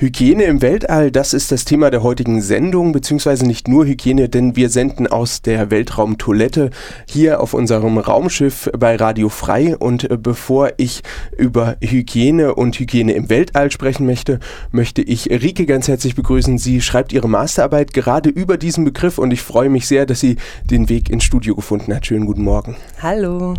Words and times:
Hygiene 0.00 0.44
im 0.44 0.62
Weltall, 0.62 1.10
das 1.10 1.34
ist 1.34 1.52
das 1.52 1.66
Thema 1.66 1.90
der 1.90 2.02
heutigen 2.02 2.40
Sendung, 2.40 2.92
beziehungsweise 2.92 3.46
nicht 3.46 3.68
nur 3.68 3.84
Hygiene, 3.84 4.30
denn 4.30 4.56
wir 4.56 4.70
senden 4.70 5.06
aus 5.06 5.42
der 5.42 5.70
Weltraumtoilette 5.70 6.70
hier 7.06 7.42
auf 7.42 7.52
unserem 7.52 7.98
Raumschiff 7.98 8.70
bei 8.78 8.96
Radio 8.96 9.28
Frei. 9.28 9.76
Und 9.76 10.10
äh, 10.10 10.16
bevor 10.16 10.70
ich 10.78 11.02
über 11.36 11.76
Hygiene 11.82 12.54
und 12.54 12.78
Hygiene 12.78 13.12
im 13.12 13.28
Weltall 13.28 13.70
sprechen 13.70 14.06
möchte, 14.06 14.40
möchte 14.72 15.02
ich 15.02 15.28
Rike 15.28 15.66
ganz 15.66 15.86
herzlich 15.86 16.14
begrüßen. 16.14 16.56
Sie 16.56 16.80
schreibt 16.80 17.12
ihre 17.12 17.28
Masterarbeit 17.28 17.92
gerade 17.92 18.30
über 18.30 18.56
diesen 18.56 18.86
Begriff 18.86 19.18
und 19.18 19.30
ich 19.32 19.42
freue 19.42 19.68
mich 19.68 19.86
sehr, 19.86 20.06
dass 20.06 20.20
sie 20.20 20.36
den 20.64 20.88
Weg 20.88 21.10
ins 21.10 21.24
Studio 21.24 21.54
gefunden 21.54 21.94
hat. 21.94 22.06
Schönen 22.06 22.24
guten 22.24 22.42
Morgen. 22.42 22.74
Hallo. 23.02 23.52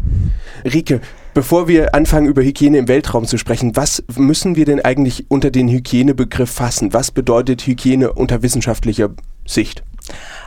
Rike, 0.66 1.02
Bevor 1.34 1.70
wir 1.70 1.96
anfangen, 1.96 2.28
über 2.28 2.42
Hygiene 2.42 2.78
im 2.78 2.88
Weltraum 2.90 3.26
zu 3.26 3.38
sprechen, 3.38 3.78
was 3.78 4.04
müssen 4.18 4.58
wir 4.58 4.66
denn 4.66 4.82
eigentlich 4.82 5.32
unter 5.32 5.50
den 5.50 5.70
Hygienebegriff 5.70 6.52
fassen? 6.52 6.94
Was 6.94 7.12
bedeutet 7.12 7.66
Hygiene 7.66 8.12
unter 8.12 8.42
wissenschaftlicher 8.42 9.12
Sicht? 9.46 9.82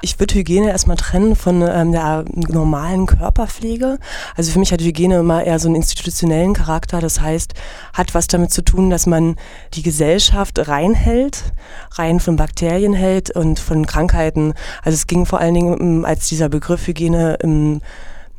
Ich 0.03 0.21
würde 0.21 0.35
Hygiene 0.35 0.69
erstmal 0.69 0.99
trennen 0.99 1.37
von 1.37 1.63
ähm, 1.63 1.93
der 1.93 2.27
normalen 2.49 3.07
Körperpflege. 3.07 3.99
Also 4.37 4.53
für 4.53 4.59
mich 4.59 4.73
hat 4.73 4.83
Hygiene 4.83 5.21
immer 5.21 5.43
eher 5.43 5.59
so 5.59 5.69
einen 5.69 5.77
institutionellen 5.77 6.53
Charakter. 6.53 7.01
Das 7.01 7.19
heißt, 7.19 7.55
hat 7.95 8.15
was 8.15 8.27
damit 8.27 8.53
zu 8.53 8.63
tun, 8.63 8.91
dass 8.91 9.07
man 9.07 9.37
die 9.73 9.83
Gesellschaft 9.83 10.69
reinhält, 10.69 11.45
rein 11.93 12.21
von 12.21 12.37
Bakterien 12.37 12.93
hält 12.93 13.31
und 13.31 13.59
von 13.59 13.87
Krankheiten. 13.87 14.53
Also 14.83 14.97
es 14.97 15.07
ging 15.07 15.25
vor 15.25 15.41
allen 15.41 15.55
Dingen, 15.55 15.81
ähm, 15.81 16.05
als 16.05 16.29
dieser 16.29 16.51
Begriff 16.51 16.87
Hygiene 16.87 17.39
im 17.41 17.81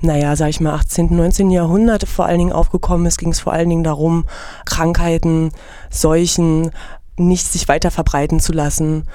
naja, 0.05 0.35
sag 0.35 0.49
ich 0.49 0.59
mal, 0.59 0.73
18., 0.73 1.15
19. 1.15 1.51
Jahrhundert 1.51 2.07
vor 2.07 2.25
allen 2.25 2.39
Dingen 2.39 2.53
aufgekommen 2.53 3.05
ist, 3.05 3.17
ging 3.17 3.31
es 3.31 3.39
vor 3.39 3.53
allen 3.53 3.69
Dingen 3.69 3.83
darum, 3.83 4.25
Krankheiten, 4.65 5.51
Seuchen 5.89 6.71
nicht 7.17 7.47
sich 7.47 7.67
weiter 7.67 7.91
verbreiten 7.91 8.39
zu 8.39 8.51
lassen 8.51 9.05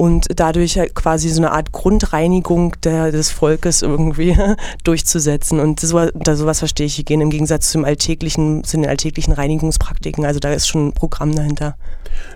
und 0.00 0.28
dadurch 0.34 0.78
halt 0.78 0.94
quasi 0.94 1.28
so 1.28 1.42
eine 1.42 1.52
Art 1.52 1.72
Grundreinigung 1.72 2.74
der, 2.84 3.12
des 3.12 3.30
Volkes 3.30 3.82
irgendwie 3.82 4.34
durchzusetzen. 4.84 5.60
Und 5.60 5.78
so, 5.78 6.08
da 6.14 6.36
sowas 6.36 6.60
verstehe 6.60 6.86
ich 6.86 6.96
Hygiene 6.96 7.24
im 7.24 7.28
Gegensatz 7.28 7.70
zum 7.70 7.84
alltäglichen, 7.84 8.64
zu 8.64 8.78
den 8.78 8.86
alltäglichen 8.86 9.34
Reinigungspraktiken. 9.34 10.24
Also 10.24 10.40
da 10.40 10.54
ist 10.54 10.68
schon 10.68 10.88
ein 10.88 10.92
Programm 10.92 11.34
dahinter. 11.34 11.76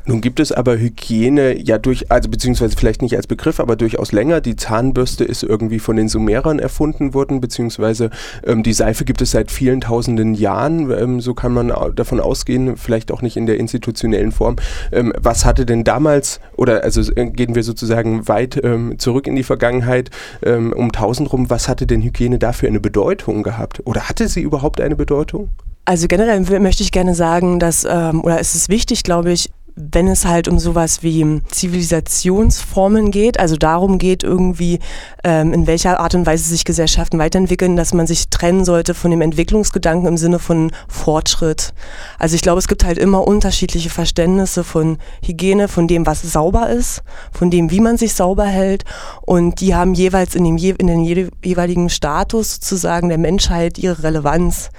Nun 0.06 0.20
gibt 0.20 0.40
es 0.40 0.52
aber 0.52 0.78
Hygiene 0.78 1.58
ja 1.58 1.78
durch, 1.78 2.10
also 2.10 2.28
beziehungsweise 2.28 2.76
vielleicht 2.76 3.00
nicht 3.00 3.16
als 3.16 3.26
Begriff, 3.26 3.58
aber 3.58 3.76
durchaus 3.76 4.12
länger. 4.12 4.42
Die 4.42 4.56
Zahnbürste 4.56 5.24
ist 5.24 5.42
irgendwie 5.42 5.78
von 5.78 5.96
den 5.96 6.08
Sumerern 6.08 6.58
erfunden 6.58 7.14
worden, 7.14 7.40
beziehungsweise 7.40 8.10
ähm, 8.46 8.62
die 8.62 8.74
Seife 8.74 9.04
gibt 9.04 9.22
es 9.22 9.30
seit 9.30 9.50
vielen 9.50 9.80
tausenden 9.80 10.34
Jahren. 10.34 10.90
Ähm, 10.90 11.20
so 11.20 11.32
kann 11.32 11.52
man 11.52 11.72
davon 11.94 12.20
ausgehen, 12.20 12.76
vielleicht 12.76 13.10
auch 13.12 13.22
nicht 13.22 13.36
in 13.36 13.46
der 13.46 13.58
institutionellen 13.58 14.32
Form. 14.32 14.56
Ähm, 14.92 15.12
was 15.18 15.46
hatte 15.46 15.64
denn 15.64 15.84
damals, 15.84 16.40
oder 16.56 16.84
also 16.84 17.00
äh, 17.14 17.30
gehen 17.30 17.53
wir 17.54 17.62
sozusagen 17.62 18.28
weit 18.28 18.60
ähm, 18.62 18.98
zurück 18.98 19.26
in 19.26 19.36
die 19.36 19.42
Vergangenheit, 19.42 20.10
ähm, 20.42 20.72
um 20.72 20.86
1000 20.86 21.32
rum, 21.32 21.50
was 21.50 21.68
hatte 21.68 21.86
denn 21.86 22.02
Hygiene 22.02 22.38
dafür 22.38 22.68
eine 22.68 22.80
Bedeutung 22.80 23.42
gehabt? 23.42 23.82
Oder 23.84 24.08
hatte 24.08 24.28
sie 24.28 24.42
überhaupt 24.42 24.80
eine 24.80 24.96
Bedeutung? 24.96 25.50
Also 25.86 26.08
generell 26.08 26.40
möchte 26.60 26.82
ich 26.82 26.92
gerne 26.92 27.14
sagen, 27.14 27.58
dass, 27.58 27.86
ähm, 27.88 28.22
oder 28.24 28.40
es 28.40 28.54
ist 28.54 28.70
wichtig, 28.70 29.02
glaube 29.02 29.32
ich, 29.32 29.50
wenn 29.76 30.06
es 30.06 30.24
halt 30.24 30.46
um 30.46 30.58
sowas 30.58 31.02
wie 31.02 31.40
Zivilisationsformen 31.50 33.10
geht, 33.10 33.40
also 33.40 33.56
darum 33.56 33.98
geht 33.98 34.22
irgendwie, 34.22 34.78
ähm, 35.24 35.52
in 35.52 35.66
welcher 35.66 35.98
Art 35.98 36.14
und 36.14 36.26
Weise 36.26 36.44
sich 36.44 36.64
Gesellschaften 36.64 37.18
weiterentwickeln, 37.18 37.76
dass 37.76 37.92
man 37.92 38.06
sich 38.06 38.28
trennen 38.28 38.64
sollte 38.64 38.94
von 38.94 39.10
dem 39.10 39.20
Entwicklungsgedanken 39.20 40.06
im 40.06 40.16
Sinne 40.16 40.38
von 40.38 40.70
Fortschritt. 40.86 41.74
Also 42.18 42.36
ich 42.36 42.42
glaube, 42.42 42.60
es 42.60 42.68
gibt 42.68 42.84
halt 42.84 42.98
immer 42.98 43.26
unterschiedliche 43.26 43.90
Verständnisse 43.90 44.62
von 44.62 44.98
Hygiene, 45.24 45.66
von 45.66 45.88
dem, 45.88 46.06
was 46.06 46.22
sauber 46.22 46.70
ist, 46.70 47.02
von 47.32 47.50
dem, 47.50 47.70
wie 47.70 47.80
man 47.80 47.96
sich 47.96 48.14
sauber 48.14 48.46
hält 48.46 48.84
und 49.22 49.60
die 49.60 49.74
haben 49.74 49.94
jeweils 49.94 50.34
in 50.34 50.44
dem 50.44 50.54
in 50.56 50.86
den 50.86 51.04
jeweiligen 51.42 51.90
Status 51.90 52.54
sozusagen 52.54 53.08
der 53.08 53.18
Menschheit 53.18 53.76
ihre 53.78 54.04
Relevanz 54.04 54.70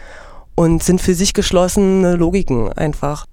und 0.55 0.83
sind 0.83 1.01
für 1.01 1.13
sich 1.13 1.33
geschlossene 1.33 2.15
Logiken 2.15 2.71
einfach. 2.71 3.25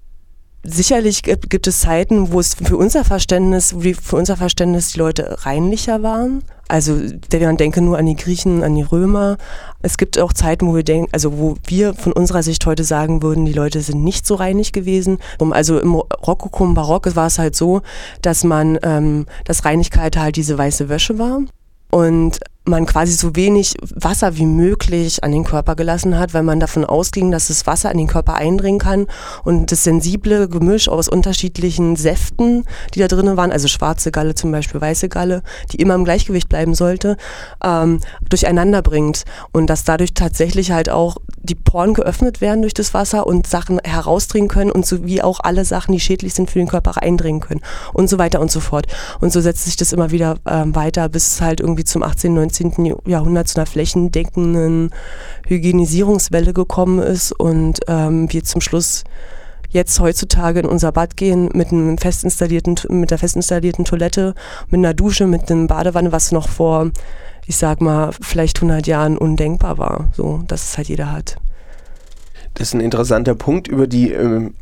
Sicherlich 0.65 1.23
gibt 1.23 1.67
es 1.67 1.81
Zeiten, 1.81 2.31
wo 2.31 2.39
es 2.39 2.53
für 2.53 2.77
unser 2.77 3.03
Verständnis, 3.03 3.75
wo 3.75 3.81
die, 3.81 3.93
für 3.93 4.15
unser 4.15 4.37
Verständnis 4.37 4.93
die 4.93 4.99
Leute 4.99 5.45
reinlicher 5.45 6.03
waren. 6.03 6.41
Also 6.69 6.97
man 7.39 7.57
denke 7.57 7.81
nur 7.81 7.97
an 7.97 8.05
die 8.05 8.15
Griechen, 8.15 8.63
an 8.63 8.73
die 8.73 8.81
Römer. 8.81 9.37
Es 9.81 9.97
gibt 9.97 10.17
auch 10.17 10.31
Zeiten, 10.31 10.65
wo 10.65 10.75
wir 10.75 10.83
denken, 10.83 11.09
also 11.11 11.37
wo 11.37 11.57
wir 11.67 11.93
von 11.93 12.13
unserer 12.13 12.43
Sicht 12.43 12.65
heute 12.65 12.85
sagen 12.85 13.21
würden, 13.21 13.43
die 13.43 13.51
Leute 13.51 13.81
sind 13.81 14.05
nicht 14.05 14.25
so 14.25 14.35
reinig 14.35 14.71
gewesen. 14.71 15.17
Also 15.51 15.79
im 15.79 15.95
Rokoko, 15.95 16.63
im 16.63 16.75
Barock 16.75 17.13
war 17.13 17.27
es 17.27 17.39
halt 17.39 17.57
so, 17.57 17.81
dass 18.21 18.45
man, 18.45 18.79
ähm, 18.83 19.25
dass 19.43 19.65
Reinigkeit 19.65 20.15
halt 20.15 20.37
diese 20.37 20.57
weiße 20.57 20.87
Wäsche 20.87 21.19
war. 21.19 21.41
Und 21.91 22.39
man 22.65 22.85
quasi 22.85 23.13
so 23.13 23.35
wenig 23.35 23.75
Wasser 23.93 24.37
wie 24.37 24.45
möglich 24.45 25.23
an 25.23 25.31
den 25.31 25.43
Körper 25.43 25.75
gelassen 25.75 26.17
hat, 26.17 26.33
weil 26.33 26.43
man 26.43 26.59
davon 26.59 26.85
ausging, 26.85 27.31
dass 27.31 27.47
das 27.47 27.67
Wasser 27.67 27.91
in 27.91 27.97
den 27.97 28.07
Körper 28.07 28.35
eindringen 28.35 28.79
kann. 28.79 29.07
Und 29.43 29.71
das 29.71 29.83
sensible 29.83 30.47
Gemisch 30.47 30.87
aus 30.87 31.09
unterschiedlichen 31.09 31.95
Säften, 31.95 32.63
die 32.93 32.99
da 32.99 33.07
drinnen 33.07 33.35
waren, 33.35 33.51
also 33.51 33.67
schwarze 33.67 34.11
Galle 34.11 34.35
zum 34.35 34.51
Beispiel, 34.51 34.79
weiße 34.79 35.09
Galle, 35.09 35.43
die 35.71 35.77
immer 35.77 35.95
im 35.95 36.05
Gleichgewicht 36.05 36.47
bleiben 36.47 36.73
sollte, 36.73 37.17
ähm, 37.63 37.99
durcheinander 38.29 38.81
bringt. 38.81 39.23
Und 39.51 39.67
dass 39.67 39.83
dadurch 39.83 40.13
tatsächlich 40.13 40.71
halt 40.71 40.89
auch 40.89 41.17
die 41.43 41.55
Poren 41.55 41.93
geöffnet 41.93 42.41
werden 42.41 42.61
durch 42.61 42.73
das 42.73 42.93
Wasser 42.93 43.27
und 43.27 43.47
Sachen 43.47 43.79
herausdringen 43.83 44.49
können 44.49 44.71
und 44.71 44.85
so 44.85 45.05
wie 45.05 45.21
auch 45.21 45.39
alle 45.41 45.65
Sachen, 45.65 45.91
die 45.91 45.99
schädlich 45.99 46.33
sind 46.33 46.49
für 46.49 46.59
den 46.59 46.67
Körper, 46.67 47.01
eindringen 47.01 47.41
können 47.41 47.61
und 47.93 48.09
so 48.09 48.17
weiter 48.17 48.39
und 48.39 48.51
so 48.51 48.59
fort. 48.59 48.87
Und 49.19 49.31
so 49.31 49.41
setzt 49.41 49.65
sich 49.65 49.75
das 49.75 49.93
immer 49.93 50.11
wieder 50.11 50.37
ähm, 50.49 50.75
weiter 50.75 51.09
bis 51.09 51.41
halt 51.41 51.59
irgendwie 51.59 51.83
zum 51.83 52.03
18., 52.03 52.33
19 52.33 52.63
19. 52.63 52.95
Jahrhundert 53.05 53.47
zu 53.47 53.57
einer 53.57 53.65
flächendeckenden 53.65 54.91
Hygienisierungswelle 55.47 56.53
gekommen 56.53 56.99
ist 56.99 57.31
und 57.31 57.79
ähm, 57.87 58.31
wir 58.31 58.43
zum 58.43 58.61
Schluss 58.61 59.03
jetzt 59.69 59.99
heutzutage 59.99 60.59
in 60.59 60.65
unser 60.65 60.91
Bad 60.91 61.17
gehen 61.17 61.49
mit 61.53 61.71
einem 61.71 61.97
fest 61.97 62.23
installierten, 62.23 62.77
mit 62.89 63.11
der 63.11 63.17
fest 63.17 63.35
installierten 63.35 63.85
Toilette, 63.85 64.35
mit 64.69 64.77
einer 64.77 64.93
Dusche, 64.93 65.25
mit 65.25 65.49
einem 65.51 65.67
Badewanne, 65.67 66.11
was 66.11 66.31
noch 66.31 66.47
vor, 66.47 66.91
ich 67.45 67.57
sag 67.57 67.81
mal, 67.81 68.11
vielleicht 68.21 68.57
100 68.57 68.87
Jahren 68.87 69.17
undenkbar 69.17 69.77
war, 69.77 70.11
so, 70.13 70.43
dass 70.47 70.63
es 70.63 70.77
halt 70.77 70.89
jeder 70.89 71.11
hat. 71.11 71.37
Das 72.55 72.67
ist 72.67 72.73
ein 72.75 72.81
interessanter 72.81 73.33
Punkt 73.33 73.67
über 73.67 73.87
die 73.87 74.11
ähm, 74.11 74.53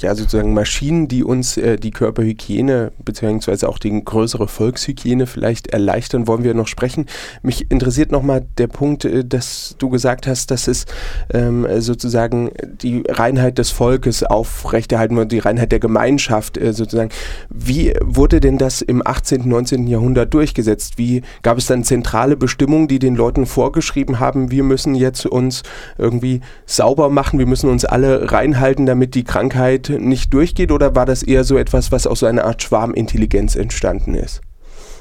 ja, 0.00 0.14
sozusagen 0.14 0.54
Maschinen, 0.54 1.08
die 1.08 1.24
uns 1.24 1.56
äh, 1.56 1.76
die 1.76 1.90
Körperhygiene 1.90 2.92
beziehungsweise 3.04 3.68
auch 3.68 3.80
die 3.80 4.04
größere 4.04 4.46
Volkshygiene 4.46 5.26
vielleicht 5.26 5.66
erleichtern, 5.66 6.28
wollen 6.28 6.44
wir 6.44 6.54
noch 6.54 6.68
sprechen. 6.68 7.06
Mich 7.42 7.68
interessiert 7.68 8.12
nochmal 8.12 8.46
der 8.58 8.68
Punkt, 8.68 9.04
äh, 9.04 9.24
dass 9.24 9.74
du 9.78 9.88
gesagt 9.90 10.28
hast, 10.28 10.52
dass 10.52 10.68
es 10.68 10.86
ähm, 11.34 11.66
sozusagen 11.80 12.52
die 12.80 13.02
Reinheit 13.08 13.58
des 13.58 13.70
Volkes 13.70 14.22
aufrechterhalten 14.22 15.16
wird, 15.16 15.32
die 15.32 15.40
Reinheit 15.40 15.72
der 15.72 15.80
Gemeinschaft 15.80 16.56
äh, 16.58 16.72
sozusagen. 16.72 17.10
Wie 17.50 17.92
wurde 18.00 18.38
denn 18.38 18.56
das 18.56 18.82
im 18.82 19.04
18., 19.04 19.48
19. 19.48 19.88
Jahrhundert 19.88 20.32
durchgesetzt? 20.32 20.96
Wie 20.96 21.22
gab 21.42 21.58
es 21.58 21.66
dann 21.66 21.82
zentrale 21.82 22.36
Bestimmungen, 22.36 22.86
die 22.86 23.00
den 23.00 23.16
Leuten 23.16 23.46
vorgeschrieben 23.46 24.20
haben, 24.20 24.52
wir 24.52 24.62
müssen 24.62 24.94
jetzt 24.94 25.26
uns 25.26 25.64
irgendwie 25.98 26.40
sauber 26.66 27.08
machen? 27.08 27.31
Machen, 27.32 27.38
wir 27.38 27.46
müssen 27.46 27.70
uns 27.70 27.84
alle 27.84 28.30
reinhalten, 28.30 28.84
damit 28.86 29.14
die 29.14 29.24
Krankheit 29.24 29.90
nicht 29.98 30.32
durchgeht? 30.34 30.70
Oder 30.70 30.94
war 30.94 31.06
das 31.06 31.22
eher 31.22 31.44
so 31.44 31.56
etwas, 31.56 31.90
was 31.90 32.06
aus 32.06 32.20
so 32.20 32.26
einer 32.26 32.44
Art 32.44 32.62
Schwarmintelligenz 32.62 33.56
entstanden 33.56 34.14
ist? 34.14 34.42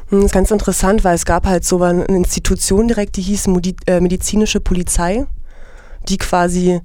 Hm, 0.09 0.19
das 0.19 0.25
ist 0.27 0.33
ganz 0.33 0.51
interessant, 0.51 1.03
weil 1.03 1.15
es 1.15 1.25
gab 1.25 1.45
halt 1.45 1.65
so 1.65 1.81
eine 1.81 2.05
Institution 2.05 2.87
direkt, 2.87 3.17
die 3.17 3.21
hieß 3.21 3.47
äh, 3.87 3.99
medizinische 3.99 4.61
Polizei, 4.61 5.25
die 6.07 6.17
quasi 6.17 6.79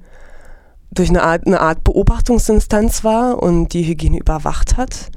durch 0.91 1.09
eine 1.09 1.23
Art, 1.23 1.45
eine 1.45 1.61
Art 1.61 1.83
Beobachtungsinstanz 1.83 3.03
war 3.03 3.41
und 3.41 3.73
die 3.73 3.83
Hygiene 3.83 4.19
überwacht 4.19 4.77
hat. 4.77 5.11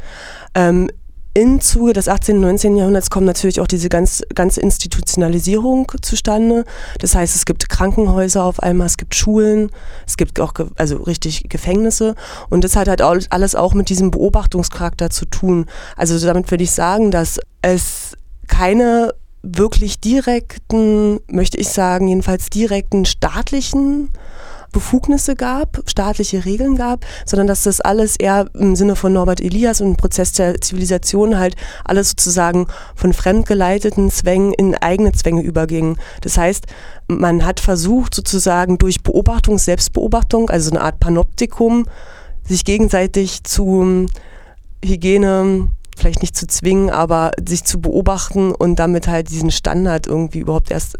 Ähm, 0.54 0.90
im 1.32 1.60
Zuge 1.60 1.92
des 1.92 2.08
18. 2.08 2.36
und 2.36 2.42
19. 2.42 2.76
Jahrhunderts 2.76 3.10
kommt 3.10 3.26
natürlich 3.26 3.60
auch 3.60 3.68
diese 3.68 3.88
ganz, 3.88 4.22
ganze 4.34 4.60
Institutionalisierung 4.60 5.90
zustande. 6.02 6.64
Das 6.98 7.14
heißt, 7.14 7.36
es 7.36 7.46
gibt 7.46 7.68
Krankenhäuser 7.68 8.42
auf 8.44 8.60
einmal, 8.60 8.86
es 8.86 8.96
gibt 8.96 9.14
Schulen, 9.14 9.70
es 10.06 10.16
gibt 10.16 10.40
auch 10.40 10.52
also 10.76 10.96
richtig 10.96 11.48
Gefängnisse. 11.48 12.16
Und 12.48 12.64
das 12.64 12.74
hat 12.74 12.88
halt 12.88 13.00
alles 13.00 13.54
auch 13.54 13.74
mit 13.74 13.88
diesem 13.90 14.10
Beobachtungscharakter 14.10 15.10
zu 15.10 15.24
tun. 15.26 15.66
Also 15.96 16.18
damit 16.26 16.50
würde 16.50 16.64
ich 16.64 16.72
sagen, 16.72 17.10
dass 17.10 17.38
es 17.62 18.16
keine 18.48 19.14
wirklich 19.42 20.00
direkten, 20.00 21.20
möchte 21.28 21.58
ich 21.58 21.68
sagen, 21.68 22.08
jedenfalls 22.08 22.50
direkten 22.50 23.04
staatlichen 23.04 24.10
Befugnisse 24.72 25.34
gab, 25.36 25.82
staatliche 25.86 26.44
Regeln 26.44 26.76
gab, 26.76 27.04
sondern 27.26 27.46
dass 27.46 27.64
das 27.64 27.80
alles 27.80 28.16
eher 28.16 28.48
im 28.54 28.76
Sinne 28.76 28.96
von 28.96 29.12
Norbert 29.12 29.40
Elias 29.40 29.80
und 29.80 29.88
im 29.88 29.96
Prozess 29.96 30.32
der 30.32 30.60
Zivilisation 30.60 31.38
halt 31.38 31.56
alles 31.84 32.10
sozusagen 32.10 32.66
von 32.94 33.12
fremdgeleiteten 33.12 34.10
Zwängen 34.10 34.52
in 34.52 34.74
eigene 34.74 35.12
Zwänge 35.12 35.42
überging. 35.42 35.96
Das 36.20 36.36
heißt, 36.38 36.66
man 37.08 37.44
hat 37.44 37.60
versucht 37.60 38.14
sozusagen 38.14 38.78
durch 38.78 39.02
Beobachtung, 39.02 39.58
Selbstbeobachtung, 39.58 40.50
also 40.50 40.70
eine 40.70 40.82
Art 40.82 41.00
Panoptikum, 41.00 41.86
sich 42.44 42.64
gegenseitig 42.64 43.44
zu 43.44 44.06
Hygiene 44.84 45.68
vielleicht 46.00 46.22
nicht 46.22 46.36
zu 46.36 46.46
zwingen, 46.46 46.90
aber 46.90 47.32
sich 47.46 47.64
zu 47.64 47.80
beobachten 47.80 48.52
und 48.52 48.78
damit 48.78 49.06
halt 49.06 49.30
diesen 49.30 49.50
Standard 49.50 50.06
irgendwie 50.06 50.38
überhaupt 50.38 50.70
erst 50.70 50.98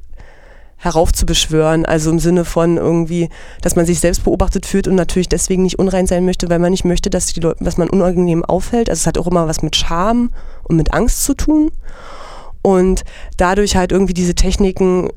heraufzubeschwören. 0.81 1.85
Also 1.85 2.11
im 2.11 2.19
Sinne 2.19 2.45
von 2.45 2.79
irgendwie, 2.79 3.29
dass 3.61 3.77
man 3.77 3.87
sich 3.87 4.01
selbst 4.01 4.25
beobachtet 4.25 4.67
fühlt 4.67 4.89
und 4.89 4.95
natürlich 4.95 5.29
deswegen 5.29 5.63
nicht 5.63 5.79
unrein 5.79 6.07
sein 6.07 6.25
möchte, 6.25 6.49
weil 6.49 6.59
man 6.59 6.71
nicht 6.71 6.85
möchte, 6.85 7.11
dass 7.11 7.27
die 7.27 7.41
Leute, 7.41 7.63
dass 7.63 7.77
man 7.77 7.91
unangenehm 7.91 8.45
auffällt. 8.45 8.89
Also 8.89 9.01
es 9.01 9.07
hat 9.07 9.19
auch 9.19 9.27
immer 9.27 9.47
was 9.47 9.63
mit 9.63 9.77
Scham 9.77 10.33
und 10.65 10.77
mit 10.77 10.93
Angst 10.93 11.23
zu 11.25 11.35
tun. 11.35 11.71
Und 12.63 13.05
dadurch 13.37 13.77
halt 13.77 13.93
irgendwie 13.93 14.15
diese 14.15 14.35
Techniken 14.35 15.11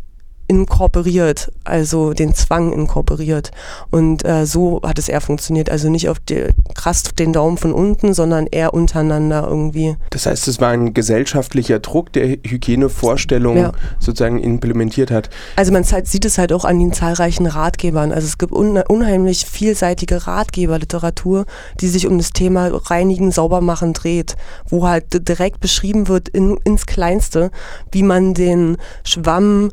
inkorporiert, 0.54 1.52
also 1.64 2.14
den 2.14 2.34
Zwang 2.36 2.72
inkorporiert. 2.72 3.52
Und 3.90 4.24
äh, 4.24 4.46
so 4.46 4.82
hat 4.84 5.00
es 5.00 5.10
eher 5.10 5.22
funktioniert. 5.22 5.70
Also 5.70 5.90
nicht 5.90 6.10
auf 6.10 6.20
die, 6.20 6.50
krass 6.76 7.04
den 7.04 7.34
Daumen 7.34 7.58
von 7.58 7.74
unten, 7.74 8.14
sondern 8.14 8.48
eher 8.48 8.74
untereinander 8.74 9.48
irgendwie. 9.48 9.96
Das 10.12 10.26
heißt, 10.26 10.48
es 10.48 10.62
war 10.62 10.70
ein 10.70 10.94
gesellschaftlicher 10.94 11.80
Druck, 11.80 12.14
der 12.14 12.28
Hygienevorstellungen 12.28 13.64
ja. 13.64 13.72
sozusagen 14.00 14.40
implementiert 14.40 15.10
hat. 15.10 15.30
Also 15.56 15.72
man 15.72 15.84
sieht 15.84 16.26
es 16.26 16.38
halt 16.38 16.54
auch 16.54 16.66
an 16.66 16.80
den 16.80 16.94
zahlreichen 16.94 17.48
Ratgebern. 17.48 18.12
Also 18.12 18.28
es 18.28 18.38
gibt 18.38 18.52
unheimlich 18.52 19.46
vielseitige 19.46 20.28
Ratgeberliteratur, 20.28 21.46
die 21.82 21.88
sich 21.88 22.06
um 22.06 22.18
das 22.18 22.32
Thema 22.32 22.68
Reinigen, 22.68 23.32
Saubermachen 23.32 23.94
dreht, 23.94 24.36
wo 24.70 24.88
halt 24.88 25.28
direkt 25.28 25.60
beschrieben 25.60 26.08
wird 26.08 26.30
in, 26.30 26.58
ins 26.64 26.86
Kleinste, 26.86 27.50
wie 27.92 28.04
man 28.04 28.34
den 28.34 28.78
Schwamm 29.04 29.72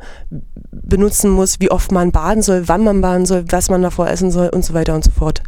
benutzen 0.72 1.31
muss, 1.31 1.61
wie 1.61 1.70
oft 1.70 1.93
man 1.93 2.12
baden 2.12 2.43
soll, 2.43 2.69
wann 2.69 2.84
man 2.84 3.00
baden 3.00 3.26
soll, 3.26 3.44
was 3.50 3.70
man 3.70 3.82
davor 3.82 4.08
essen 4.08 4.31
soll 4.31 4.49
und 4.49 4.64
so 4.64 4.75
weiter 4.75 4.94
und 4.94 5.05
so 5.05 5.11
fort. 5.11 5.43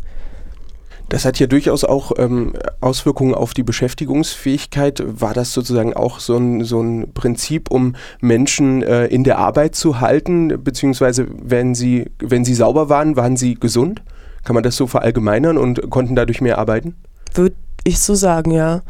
Das 1.12 1.26
hat 1.26 1.38
ja 1.38 1.46
durchaus 1.46 1.84
auch 1.84 2.12
ähm, 2.16 2.54
Auswirkungen 2.80 3.34
auf 3.34 3.52
die 3.52 3.62
Beschäftigungsfähigkeit. 3.62 5.02
War 5.04 5.34
das 5.34 5.52
sozusagen 5.52 5.92
auch 5.92 6.20
so 6.20 6.38
ein, 6.38 6.64
so 6.64 6.80
ein 6.80 7.12
Prinzip, 7.12 7.70
um 7.70 7.96
Menschen 8.22 8.82
äh, 8.82 9.06
in 9.08 9.22
der 9.22 9.36
Arbeit 9.36 9.74
zu 9.74 10.00
halten, 10.00 10.64
beziehungsweise 10.64 11.26
wenn 11.30 11.74
sie, 11.74 12.10
wenn 12.18 12.46
sie 12.46 12.54
sauber 12.54 12.88
waren, 12.88 13.14
waren 13.14 13.36
sie 13.36 13.56
gesund? 13.56 14.00
Kann 14.42 14.54
man 14.54 14.62
das 14.62 14.76
so 14.76 14.86
verallgemeinern 14.86 15.58
und 15.58 15.90
konnten 15.90 16.16
dadurch 16.16 16.40
mehr 16.40 16.56
arbeiten? 16.56 16.96
Würde 17.34 17.56
ich 17.84 17.98
so 17.98 18.14
sagen, 18.14 18.50
ja. 18.50 18.80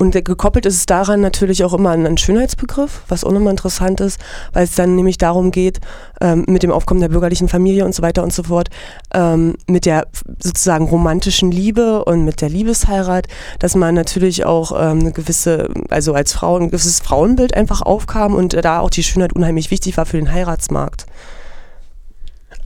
Und 0.00 0.12
gekoppelt 0.12 0.64
ist 0.64 0.76
es 0.76 0.86
daran 0.86 1.20
natürlich 1.20 1.62
auch 1.62 1.74
immer 1.74 1.90
an 1.90 2.06
einen 2.06 2.16
Schönheitsbegriff, 2.16 3.02
was 3.08 3.22
auch 3.22 3.32
nochmal 3.32 3.50
interessant 3.50 4.00
ist, 4.00 4.18
weil 4.54 4.64
es 4.64 4.74
dann 4.74 4.96
nämlich 4.96 5.18
darum 5.18 5.50
geht, 5.50 5.78
ähm, 6.22 6.46
mit 6.48 6.62
dem 6.62 6.72
Aufkommen 6.72 7.02
der 7.02 7.10
bürgerlichen 7.10 7.50
Familie 7.50 7.84
und 7.84 7.94
so 7.94 8.00
weiter 8.00 8.22
und 8.22 8.32
so 8.32 8.44
fort, 8.44 8.70
ähm, 9.12 9.56
mit 9.66 9.84
der 9.84 10.06
sozusagen 10.42 10.86
romantischen 10.86 11.50
Liebe 11.50 12.02
und 12.06 12.24
mit 12.24 12.40
der 12.40 12.48
Liebesheirat, 12.48 13.26
dass 13.58 13.74
man 13.74 13.94
natürlich 13.94 14.46
auch 14.46 14.72
ähm, 14.72 15.00
eine 15.00 15.12
gewisse, 15.12 15.68
also 15.90 16.14
als 16.14 16.32
Frau 16.32 16.56
ein 16.56 16.70
gewisses 16.70 17.00
Frauenbild 17.00 17.54
einfach 17.54 17.82
aufkam 17.82 18.34
und 18.34 18.54
da 18.64 18.80
auch 18.80 18.88
die 18.88 19.02
Schönheit 19.02 19.34
unheimlich 19.34 19.70
wichtig 19.70 19.98
war 19.98 20.06
für 20.06 20.16
den 20.16 20.32
Heiratsmarkt. 20.32 21.04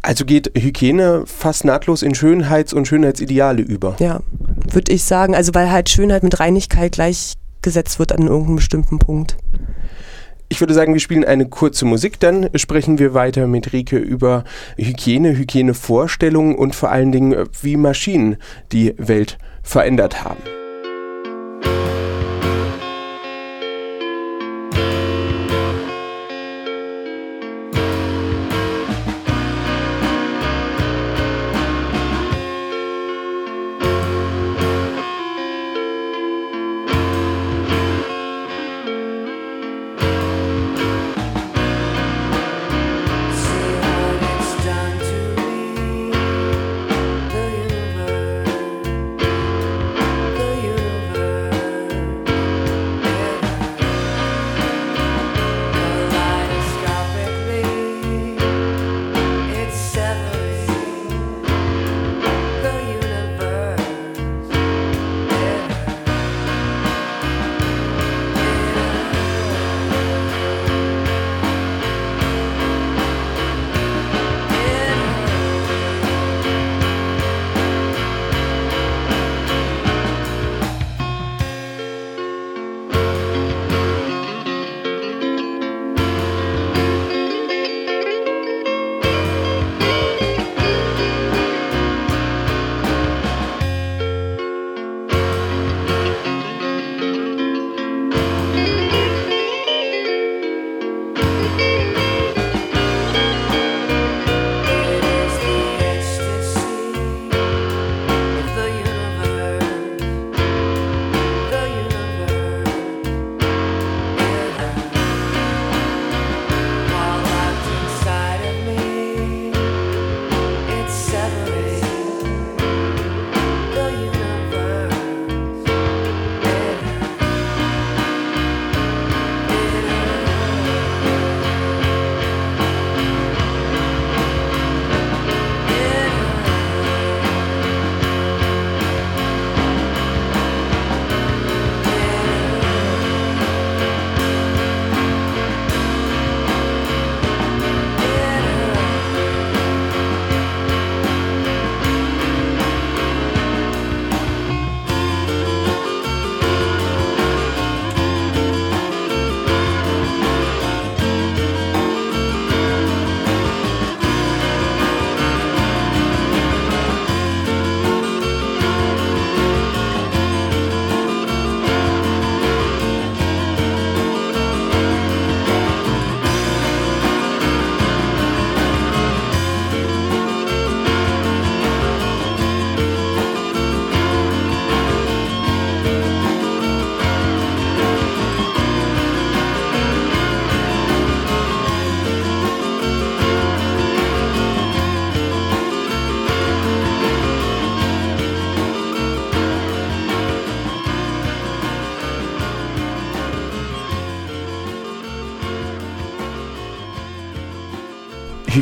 Also 0.04 0.26
geht 0.26 0.52
Hygiene 0.54 1.24
fast 1.24 1.64
nahtlos 1.64 2.02
in 2.02 2.14
Schönheits- 2.14 2.74
und 2.74 2.86
Schönheitsideale 2.86 3.62
über. 3.62 3.96
Ja, 4.00 4.20
würde 4.70 4.92
ich 4.92 5.02
sagen. 5.02 5.34
Also 5.34 5.54
weil 5.54 5.70
halt 5.70 5.88
Schönheit 5.88 6.22
mit 6.22 6.38
Reinigkeit 6.40 6.92
gleichgesetzt 6.92 7.98
wird 7.98 8.12
an 8.12 8.26
irgendeinem 8.26 8.56
bestimmten 8.56 8.98
Punkt. 8.98 9.38
Ich 10.50 10.60
würde 10.60 10.74
sagen, 10.74 10.92
wir 10.92 11.00
spielen 11.00 11.24
eine 11.24 11.48
kurze 11.48 11.86
Musik, 11.86 12.20
dann 12.20 12.50
sprechen 12.54 12.98
wir 12.98 13.14
weiter 13.14 13.46
mit 13.46 13.72
Rike 13.72 13.96
über 13.96 14.44
Hygiene, 14.76 15.38
Hygienevorstellungen 15.38 16.54
und 16.54 16.74
vor 16.74 16.90
allen 16.90 17.10
Dingen, 17.10 17.48
wie 17.62 17.78
Maschinen 17.78 18.36
die 18.72 18.94
Welt 18.98 19.38
verändert 19.62 20.22
haben. 20.22 20.42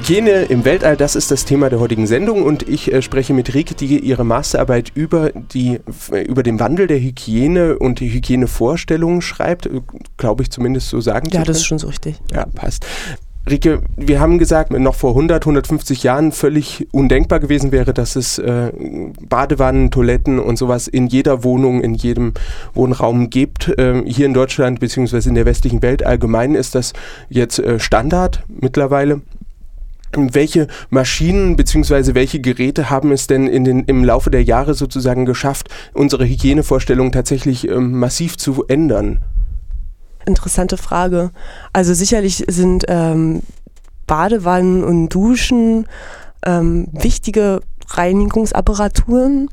Hygiene 0.02 0.42
im 0.48 0.64
Weltall, 0.64 0.96
das 0.96 1.14
ist 1.14 1.30
das 1.30 1.44
Thema 1.44 1.70
der 1.70 1.78
heutigen 1.78 2.08
Sendung 2.08 2.42
und 2.42 2.68
ich 2.68 2.92
äh, 2.92 3.02
spreche 3.02 3.34
mit 3.34 3.54
Rike, 3.54 3.76
die 3.76 4.00
ihre 4.00 4.24
Masterarbeit 4.24 4.90
über, 4.96 5.30
die, 5.30 5.78
über 6.26 6.42
den 6.42 6.58
Wandel 6.58 6.88
der 6.88 6.98
Hygiene 6.98 7.78
und 7.78 8.00
die 8.00 8.12
Hygienevorstellungen 8.12 9.22
schreibt, 9.22 9.66
äh, 9.66 9.80
glaube 10.16 10.42
ich 10.42 10.50
zumindest 10.50 10.88
so 10.88 11.00
sagen 11.00 11.28
Ja, 11.30 11.44
das 11.44 11.58
ist 11.58 11.66
schon 11.66 11.78
so 11.78 11.86
richtig. 11.86 12.16
Ja, 12.34 12.46
passt. 12.46 12.84
Rike, 13.48 13.82
wir 13.96 14.18
haben 14.18 14.38
gesagt, 14.38 14.72
noch 14.72 14.96
vor 14.96 15.10
100, 15.10 15.44
150 15.44 16.02
Jahren 16.02 16.32
völlig 16.32 16.88
undenkbar 16.90 17.38
gewesen 17.38 17.70
wäre, 17.70 17.94
dass 17.94 18.16
es 18.16 18.38
äh, 18.38 18.72
Badewannen, 19.20 19.92
Toiletten 19.92 20.40
und 20.40 20.56
sowas 20.56 20.88
in 20.88 21.06
jeder 21.06 21.44
Wohnung, 21.44 21.80
in 21.80 21.94
jedem 21.94 22.34
Wohnraum 22.74 23.30
gibt. 23.30 23.68
Äh, 23.78 24.02
hier 24.06 24.26
in 24.26 24.34
Deutschland 24.34 24.80
bzw. 24.80 25.28
in 25.28 25.36
der 25.36 25.44
westlichen 25.44 25.80
Welt 25.80 26.04
allgemein 26.04 26.56
ist 26.56 26.74
das 26.74 26.92
jetzt 27.28 27.60
äh, 27.60 27.78
Standard 27.78 28.42
mittlerweile. 28.48 29.22
Welche 30.14 30.66
Maschinen 30.90 31.56
bzw. 31.56 32.14
welche 32.14 32.40
Geräte 32.40 32.90
haben 32.90 33.12
es 33.12 33.26
denn 33.26 33.46
in 33.46 33.64
den, 33.64 33.84
im 33.84 34.04
Laufe 34.04 34.30
der 34.30 34.42
Jahre 34.42 34.74
sozusagen 34.74 35.24
geschafft, 35.24 35.68
unsere 35.94 36.26
Hygienevorstellungen 36.26 37.12
tatsächlich 37.12 37.68
ähm, 37.68 37.98
massiv 37.98 38.36
zu 38.36 38.64
ändern? 38.66 39.24
Interessante 40.26 40.76
Frage. 40.76 41.30
Also 41.72 41.94
sicherlich 41.94 42.44
sind 42.48 42.84
ähm, 42.88 43.42
Badewannen 44.06 44.84
und 44.84 45.08
Duschen 45.08 45.86
ähm, 46.44 46.88
wichtige 46.92 47.60
Reinigungsapparaturen. 47.88 49.48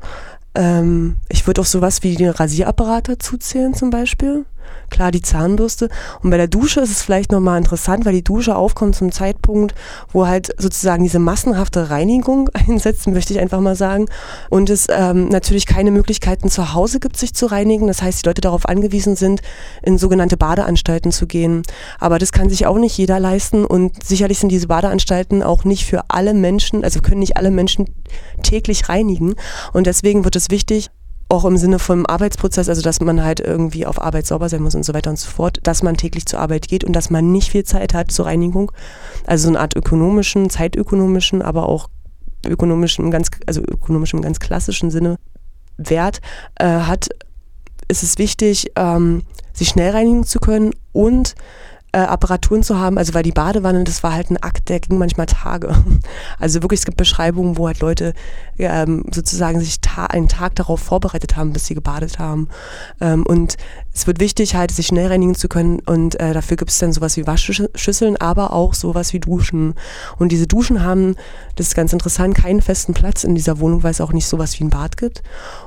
Ähm, 0.54 1.16
ich 1.28 1.46
würde 1.46 1.62
auch 1.62 1.66
sowas 1.66 2.02
wie 2.02 2.16
den 2.16 2.30
Rasierapparat 2.30 3.08
dazu 3.08 3.36
zum 3.38 3.90
Beispiel 3.90 4.44
klar 4.90 5.10
die 5.10 5.22
Zahnbürste. 5.22 5.88
Und 6.22 6.30
bei 6.30 6.36
der 6.36 6.48
Dusche 6.48 6.80
ist 6.80 6.90
es 6.90 7.02
vielleicht 7.02 7.32
nochmal 7.32 7.58
interessant, 7.58 8.04
weil 8.04 8.12
die 8.12 8.24
Dusche 8.24 8.56
aufkommt 8.56 8.96
zum 8.96 9.12
Zeitpunkt, 9.12 9.74
wo 10.12 10.26
halt 10.26 10.52
sozusagen 10.58 11.02
diese 11.02 11.18
massenhafte 11.18 11.90
Reinigung 11.90 12.50
einsetzt, 12.52 13.06
möchte 13.06 13.32
ich 13.32 13.40
einfach 13.40 13.60
mal 13.60 13.76
sagen. 13.76 14.06
Und 14.50 14.70
es 14.70 14.86
ähm, 14.90 15.28
natürlich 15.28 15.66
keine 15.66 15.90
Möglichkeiten 15.90 16.50
zu 16.50 16.74
Hause 16.74 17.00
gibt, 17.00 17.16
sich 17.16 17.34
zu 17.34 17.46
reinigen. 17.46 17.86
Das 17.86 18.02
heißt, 18.02 18.22
die 18.22 18.28
Leute 18.28 18.40
darauf 18.40 18.68
angewiesen 18.68 19.16
sind, 19.16 19.40
in 19.82 19.98
sogenannte 19.98 20.36
Badeanstalten 20.36 21.12
zu 21.12 21.26
gehen. 21.26 21.62
Aber 21.98 22.18
das 22.18 22.32
kann 22.32 22.48
sich 22.48 22.66
auch 22.66 22.78
nicht 22.78 22.98
jeder 22.98 23.20
leisten 23.20 23.64
und 23.64 24.04
sicherlich 24.04 24.38
sind 24.38 24.50
diese 24.50 24.66
Badeanstalten 24.66 25.42
auch 25.42 25.64
nicht 25.64 25.84
für 25.84 26.02
alle 26.08 26.34
Menschen, 26.34 26.84
also 26.84 27.00
können 27.00 27.20
nicht 27.20 27.36
alle 27.36 27.50
Menschen 27.50 27.86
täglich 28.42 28.88
reinigen. 28.88 29.34
Und 29.72 29.86
deswegen 29.86 30.24
wird 30.24 30.36
es 30.36 30.50
wichtig, 30.50 30.90
auch 31.30 31.44
im 31.44 31.56
Sinne 31.56 31.78
vom 31.78 32.06
Arbeitsprozess, 32.06 32.68
also 32.68 32.82
dass 32.82 33.00
man 33.00 33.22
halt 33.22 33.40
irgendwie 33.40 33.86
auf 33.86 34.00
Arbeit 34.02 34.26
sauber 34.26 34.48
sein 34.48 34.62
muss 34.62 34.74
und 34.74 34.84
so 34.84 34.92
weiter 34.94 35.10
und 35.10 35.18
so 35.18 35.30
fort, 35.30 35.58
dass 35.62 35.82
man 35.82 35.96
täglich 35.96 36.26
zur 36.26 36.40
Arbeit 36.40 36.68
geht 36.68 36.82
und 36.82 36.92
dass 36.92 37.08
man 37.08 37.30
nicht 37.30 37.50
viel 37.50 37.64
Zeit 37.64 37.94
hat 37.94 38.10
zur 38.10 38.26
Reinigung. 38.26 38.72
Also 39.26 39.44
so 39.44 39.48
eine 39.50 39.60
Art 39.60 39.76
ökonomischen, 39.76 40.50
zeitökonomischen, 40.50 41.40
aber 41.40 41.68
auch 41.68 41.88
ökonomischen, 42.46 43.10
ganz, 43.10 43.28
also 43.46 43.60
ökonomischen 43.60 44.22
ganz 44.22 44.40
klassischen 44.40 44.90
Sinne 44.90 45.16
Wert 45.76 46.20
äh, 46.56 46.64
hat, 46.64 47.08
ist 47.88 48.02
es 48.02 48.18
wichtig, 48.18 48.72
ähm, 48.76 49.22
sich 49.52 49.68
schnell 49.68 49.92
reinigen 49.92 50.24
zu 50.24 50.40
können 50.40 50.72
und 50.92 51.34
äh, 51.92 51.98
Apparaturen 51.98 52.62
zu 52.62 52.78
haben, 52.78 52.98
also 52.98 53.14
weil 53.14 53.22
die 53.22 53.32
Badewanne, 53.32 53.84
das 53.84 54.02
war 54.02 54.12
halt 54.12 54.30
ein 54.30 54.36
Akt, 54.42 54.68
der 54.68 54.80
ging 54.80 54.98
manchmal 54.98 55.26
Tage. 55.26 55.74
Also 56.38 56.62
wirklich, 56.62 56.80
es 56.80 56.86
gibt 56.86 56.96
Beschreibungen, 56.96 57.58
wo 57.58 57.66
halt 57.66 57.80
Leute 57.80 58.14
ähm, 58.58 59.04
sozusagen 59.12 59.60
sich 59.60 59.80
ta 59.80 60.06
einen 60.06 60.28
Tag 60.28 60.54
darauf 60.54 60.80
vorbereitet 60.80 61.36
haben, 61.36 61.52
bis 61.52 61.66
sie 61.66 61.74
gebadet 61.74 62.18
haben. 62.18 62.48
Ähm, 63.00 63.24
und 63.26 63.56
es 63.92 64.06
wird 64.06 64.20
wichtig, 64.20 64.54
halt 64.54 64.70
sich 64.70 64.86
schnell 64.86 65.08
reinigen 65.08 65.34
zu 65.34 65.48
können 65.48 65.80
und 65.80 66.18
äh, 66.20 66.32
dafür 66.32 66.56
gibt 66.56 66.70
es 66.70 66.78
dann 66.78 66.92
sowas 66.92 67.16
wie 67.16 67.26
Waschschüsseln, 67.26 68.16
aber 68.16 68.52
auch 68.52 68.74
sowas 68.74 69.12
wie 69.12 69.18
Duschen. 69.18 69.74
Und 70.16 70.30
diese 70.30 70.46
Duschen 70.46 70.84
haben, 70.84 71.16
das 71.56 71.68
ist 71.68 71.74
ganz 71.74 71.92
interessant, 71.92 72.36
keinen 72.36 72.62
festen 72.62 72.94
Platz 72.94 73.24
in 73.24 73.34
dieser 73.34 73.58
Wohnung, 73.58 73.82
weil 73.82 73.90
es 73.90 74.00
auch 74.00 74.12
nicht 74.12 74.26
sowas 74.26 74.58
wie 74.58 74.64
ein 74.64 74.70
Bad 74.70 74.96
gibt. 74.96 75.22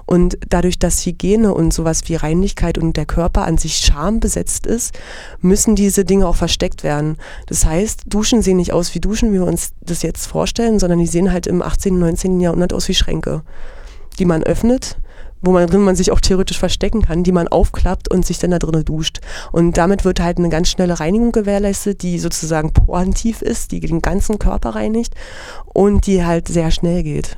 Und 0.06 0.38
dadurch, 0.48 0.80
dass 0.80 1.06
Hygiene 1.06 1.54
und 1.54 1.74
sowas 1.74 2.04
wie 2.08 2.16
Reinlichkeit 2.16 2.78
und 2.78 2.96
der 2.96 3.06
Körper 3.06 3.44
an 3.44 3.58
sich 3.58 3.78
schambesetzt 3.78 4.66
ist, 4.68 4.98
müssen 5.42 5.76
diese 5.76 6.06
Dinge 6.06 6.28
auch 6.28 6.38
versteckt 6.38 6.84
werden. 6.84 7.18
Das 7.48 7.66
heißt, 7.66 8.04
Duschen 8.06 8.42
sehen 8.42 8.58
nicht 8.58 8.72
aus 8.72 8.96
wie 8.96 9.02
Duschen, 9.02 9.32
wie 9.32 9.40
wir 9.40 9.46
uns 9.46 9.74
das 9.82 10.02
jetzt 10.02 10.28
vorstellen, 10.28 10.80
sondern 10.80 11.00
die 11.00 11.08
sehen 11.08 11.34
halt 11.34 11.46
im 11.46 11.62
18., 11.62 12.00
19. 12.00 12.40
Jahrhundert 12.40 12.74
aus 12.74 12.88
wie 12.88 12.96
Schränke, 12.96 13.42
die 14.18 14.26
man 14.26 14.44
öffnet 14.44 14.98
wo 15.44 15.52
man 15.52 15.68
drin 15.68 15.82
man 15.82 15.96
sich 15.96 16.12
auch 16.12 16.22
theoretisch 16.22 16.58
verstecken 16.58 17.04
kann, 17.04 17.24
die 17.24 17.32
man 17.32 17.48
aufklappt 17.48 18.10
und 18.10 18.26
sich 18.26 18.40
dann 18.40 18.52
da 18.52 18.60
drinnen 18.60 18.86
duscht. 18.86 19.20
Und 19.52 19.78
damit 19.78 20.06
wird 20.06 20.20
halt 20.20 20.38
eine 20.38 20.50
ganz 20.50 20.70
schnelle 20.70 21.00
Reinigung 21.00 21.32
gewährleistet, 21.32 22.02
die 22.02 22.18
sozusagen 22.18 22.74
porentiv 22.74 23.42
ist, 23.42 23.72
die 23.72 23.82
den 23.82 24.02
ganzen 24.02 24.40
Körper 24.40 24.72
reinigt 24.72 25.14
und 25.74 26.08
die 26.08 26.26
halt 26.26 26.48
sehr 26.48 26.72
schnell 26.72 27.04
geht. 27.04 27.38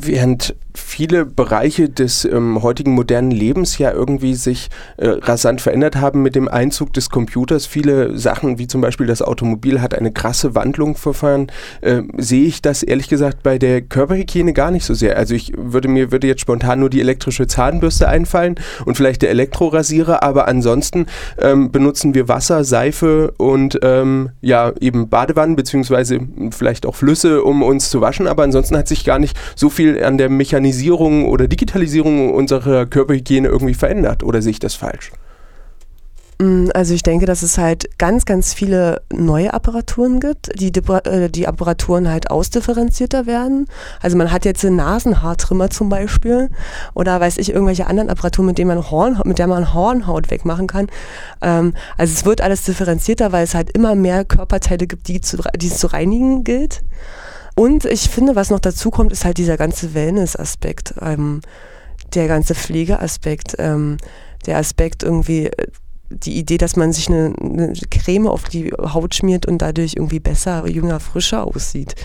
Während 0.00 0.54
viele 0.78 1.26
Bereiche 1.26 1.88
des 1.88 2.24
ähm, 2.24 2.62
heutigen 2.62 2.92
modernen 2.92 3.30
Lebens 3.30 3.78
ja 3.78 3.92
irgendwie 3.92 4.34
sich 4.34 4.68
äh, 4.96 5.08
rasant 5.08 5.60
verändert 5.60 5.96
haben 5.96 6.22
mit 6.22 6.34
dem 6.34 6.48
Einzug 6.48 6.92
des 6.92 7.10
Computers. 7.10 7.66
Viele 7.66 8.16
Sachen, 8.16 8.58
wie 8.58 8.66
zum 8.66 8.80
Beispiel 8.80 9.06
das 9.06 9.22
Automobil, 9.22 9.80
hat 9.80 9.94
eine 9.94 10.12
krasse 10.12 10.54
Wandlung 10.54 10.96
verfahren. 10.96 11.48
Äh, 11.80 12.02
sehe 12.16 12.44
ich 12.44 12.62
das 12.62 12.82
ehrlich 12.82 13.08
gesagt 13.08 13.42
bei 13.42 13.58
der 13.58 13.82
Körperhygiene 13.82 14.52
gar 14.52 14.70
nicht 14.70 14.84
so 14.84 14.94
sehr. 14.94 15.16
Also 15.16 15.34
ich 15.34 15.52
würde 15.56 15.88
mir 15.88 16.12
würde 16.12 16.26
jetzt 16.26 16.40
spontan 16.40 16.80
nur 16.80 16.90
die 16.90 17.00
elektrische 17.00 17.46
Zahnbürste 17.46 18.08
einfallen 18.08 18.54
und 18.84 18.96
vielleicht 18.96 19.22
der 19.22 19.30
Elektrorasierer, 19.30 20.22
aber 20.22 20.48
ansonsten 20.48 21.06
ähm, 21.38 21.72
benutzen 21.72 22.14
wir 22.14 22.28
Wasser, 22.28 22.64
Seife 22.64 23.32
und 23.36 23.78
ähm, 23.82 24.30
ja 24.40 24.72
eben 24.80 25.08
Badewannen 25.08 25.56
beziehungsweise 25.56 26.20
vielleicht 26.50 26.86
auch 26.86 26.94
Flüsse, 26.94 27.42
um 27.42 27.62
uns 27.62 27.90
zu 27.90 28.00
waschen. 28.00 28.26
Aber 28.26 28.44
ansonsten 28.44 28.76
hat 28.76 28.88
sich 28.88 29.04
gar 29.04 29.18
nicht 29.18 29.36
so 29.56 29.70
viel 29.70 29.87
an 29.96 30.18
der 30.18 30.28
Mechanisierung 30.28 31.26
oder 31.26 31.48
Digitalisierung 31.48 32.32
unserer 32.32 32.86
Körperhygiene 32.86 33.48
irgendwie 33.48 33.74
verändert 33.74 34.22
oder 34.22 34.42
sehe 34.42 34.52
ich 34.52 34.60
das 34.60 34.74
falsch? 34.74 35.12
Mm, 36.40 36.68
also 36.72 36.94
ich 36.94 37.02
denke, 37.02 37.26
dass 37.26 37.42
es 37.42 37.58
halt 37.58 37.98
ganz, 37.98 38.24
ganz 38.24 38.54
viele 38.54 39.02
neue 39.12 39.52
Apparaturen 39.52 40.20
gibt, 40.20 40.50
die 40.60 40.68
äh, 40.68 41.28
die 41.28 41.48
Apparaturen 41.48 42.08
halt 42.08 42.30
ausdifferenzierter 42.30 43.26
werden. 43.26 43.66
Also 44.00 44.16
man 44.16 44.30
hat 44.30 44.44
jetzt 44.44 44.62
Nasenhaartrimmer 44.62 45.70
zum 45.70 45.88
Beispiel 45.88 46.48
oder 46.94 47.20
weiß 47.20 47.38
ich, 47.38 47.50
irgendwelche 47.50 47.88
anderen 47.88 48.08
Apparaturen, 48.08 48.46
mit 48.46 48.58
denen 48.58 48.68
man 48.68 48.90
Horn, 48.90 49.20
mit 49.24 49.38
der 49.38 49.48
man 49.48 49.74
Hornhaut 49.74 50.30
wegmachen 50.30 50.68
kann. 50.68 50.86
Ähm, 51.42 51.74
also 51.96 52.12
es 52.12 52.24
wird 52.24 52.40
alles 52.40 52.62
differenzierter, 52.62 53.32
weil 53.32 53.44
es 53.44 53.54
halt 53.54 53.70
immer 53.70 53.96
mehr 53.96 54.24
Körperteile 54.24 54.86
gibt, 54.86 55.08
die, 55.08 55.20
zu, 55.20 55.38
die 55.56 55.66
es 55.68 55.78
zu 55.78 55.88
reinigen 55.88 56.44
gilt. 56.44 56.82
Und 57.58 57.86
ich 57.86 58.08
finde, 58.08 58.36
was 58.36 58.50
noch 58.50 58.60
dazu 58.60 58.92
kommt, 58.92 59.10
ist 59.10 59.24
halt 59.24 59.36
dieser 59.36 59.56
ganze 59.56 59.92
Wellness-Aspekt, 59.92 60.94
ähm, 61.00 61.40
der 62.14 62.28
ganze 62.28 62.54
Pflegeaspekt, 62.54 63.56
ähm, 63.58 63.96
der 64.46 64.58
Aspekt 64.58 65.02
irgendwie, 65.02 65.46
äh, 65.46 65.66
die 66.08 66.38
Idee, 66.38 66.56
dass 66.56 66.76
man 66.76 66.92
sich 66.92 67.08
eine, 67.08 67.34
eine, 67.40 67.72
Creme 67.90 68.28
auf 68.28 68.44
die 68.44 68.70
Haut 68.70 69.16
schmiert 69.16 69.46
und 69.46 69.60
dadurch 69.60 69.94
irgendwie 69.96 70.20
besser, 70.20 70.68
jünger, 70.68 71.00
frischer 71.00 71.48
aussieht. 71.48 71.96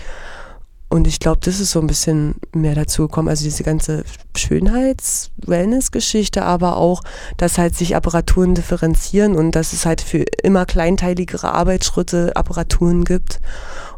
Und 0.94 1.06
ich 1.08 1.18
glaube, 1.18 1.40
das 1.42 1.58
ist 1.58 1.72
so 1.72 1.80
ein 1.80 1.88
bisschen 1.88 2.36
mehr 2.54 2.76
dazu 2.76 3.08
gekommen. 3.08 3.28
Also 3.28 3.42
diese 3.42 3.64
ganze 3.64 4.04
Schönheits-Wellness-Geschichte, 4.36 6.44
aber 6.44 6.76
auch, 6.76 7.02
dass 7.36 7.58
halt 7.58 7.74
sich 7.74 7.96
Apparaturen 7.96 8.54
differenzieren 8.54 9.34
und 9.34 9.56
dass 9.56 9.72
es 9.72 9.86
halt 9.86 10.00
für 10.00 10.22
immer 10.44 10.66
kleinteiligere 10.66 11.52
Arbeitsschritte 11.52 12.36
Apparaturen 12.36 13.04
gibt. 13.04 13.40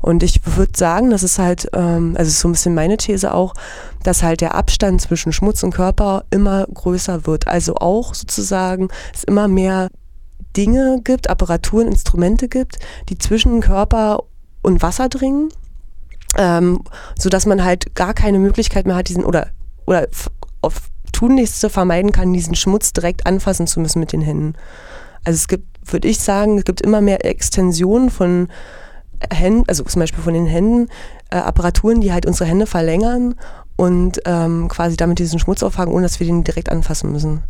Und 0.00 0.22
ich 0.22 0.40
würde 0.46 0.72
sagen, 0.74 1.10
dass 1.10 1.22
es 1.22 1.38
halt, 1.38 1.68
ähm, 1.74 2.14
also 2.16 2.30
ist 2.30 2.40
so 2.40 2.48
ein 2.48 2.52
bisschen 2.52 2.74
meine 2.74 2.96
These 2.96 3.34
auch, 3.34 3.52
dass 4.02 4.22
halt 4.22 4.40
der 4.40 4.54
Abstand 4.54 5.02
zwischen 5.02 5.34
Schmutz 5.34 5.62
und 5.62 5.74
Körper 5.74 6.24
immer 6.30 6.66
größer 6.72 7.26
wird. 7.26 7.46
Also 7.46 7.74
auch 7.74 8.14
sozusagen 8.14 8.88
es 9.12 9.22
immer 9.22 9.48
mehr 9.48 9.90
Dinge 10.56 11.02
gibt, 11.04 11.28
Apparaturen, 11.28 11.88
Instrumente 11.88 12.48
gibt, 12.48 12.78
die 13.10 13.18
zwischen 13.18 13.60
Körper 13.60 14.22
und 14.62 14.80
Wasser 14.80 15.10
dringen 15.10 15.50
ähm, 16.36 16.80
so 17.18 17.28
dass 17.28 17.46
man 17.46 17.64
halt 17.64 17.94
gar 17.94 18.14
keine 18.14 18.38
Möglichkeit 18.38 18.86
mehr 18.86 18.96
hat, 18.96 19.08
diesen 19.08 19.24
oder 19.24 19.48
oder 19.86 20.08
auf 20.62 20.90
tunlichst 21.12 21.64
vermeiden 21.70 22.12
kann, 22.12 22.32
diesen 22.32 22.54
Schmutz 22.54 22.92
direkt 22.92 23.26
anfassen 23.26 23.66
zu 23.66 23.80
müssen 23.80 24.00
mit 24.00 24.12
den 24.12 24.20
Händen. 24.20 24.54
Also 25.24 25.36
es 25.36 25.48
gibt, 25.48 25.66
würde 25.90 26.08
ich 26.08 26.18
sagen, 26.18 26.58
es 26.58 26.64
gibt 26.64 26.82
immer 26.82 27.00
mehr 27.00 27.24
Extensionen 27.24 28.10
von 28.10 28.48
Händen, 29.32 29.64
also 29.66 29.82
zum 29.84 30.00
Beispiel 30.00 30.22
von 30.22 30.34
den 30.34 30.46
Händen, 30.46 30.88
äh, 31.30 31.36
Apparaturen, 31.36 32.02
die 32.02 32.12
halt 32.12 32.26
unsere 32.26 32.48
Hände 32.48 32.66
verlängern 32.66 33.34
und 33.76 34.20
ähm, 34.26 34.68
quasi 34.68 34.96
damit 34.96 35.18
diesen 35.18 35.38
Schmutz 35.38 35.62
auffangen, 35.62 35.94
ohne 35.94 36.02
dass 36.02 36.20
wir 36.20 36.26
den 36.26 36.44
direkt 36.44 36.70
anfassen 36.70 37.12
müssen. 37.12 37.42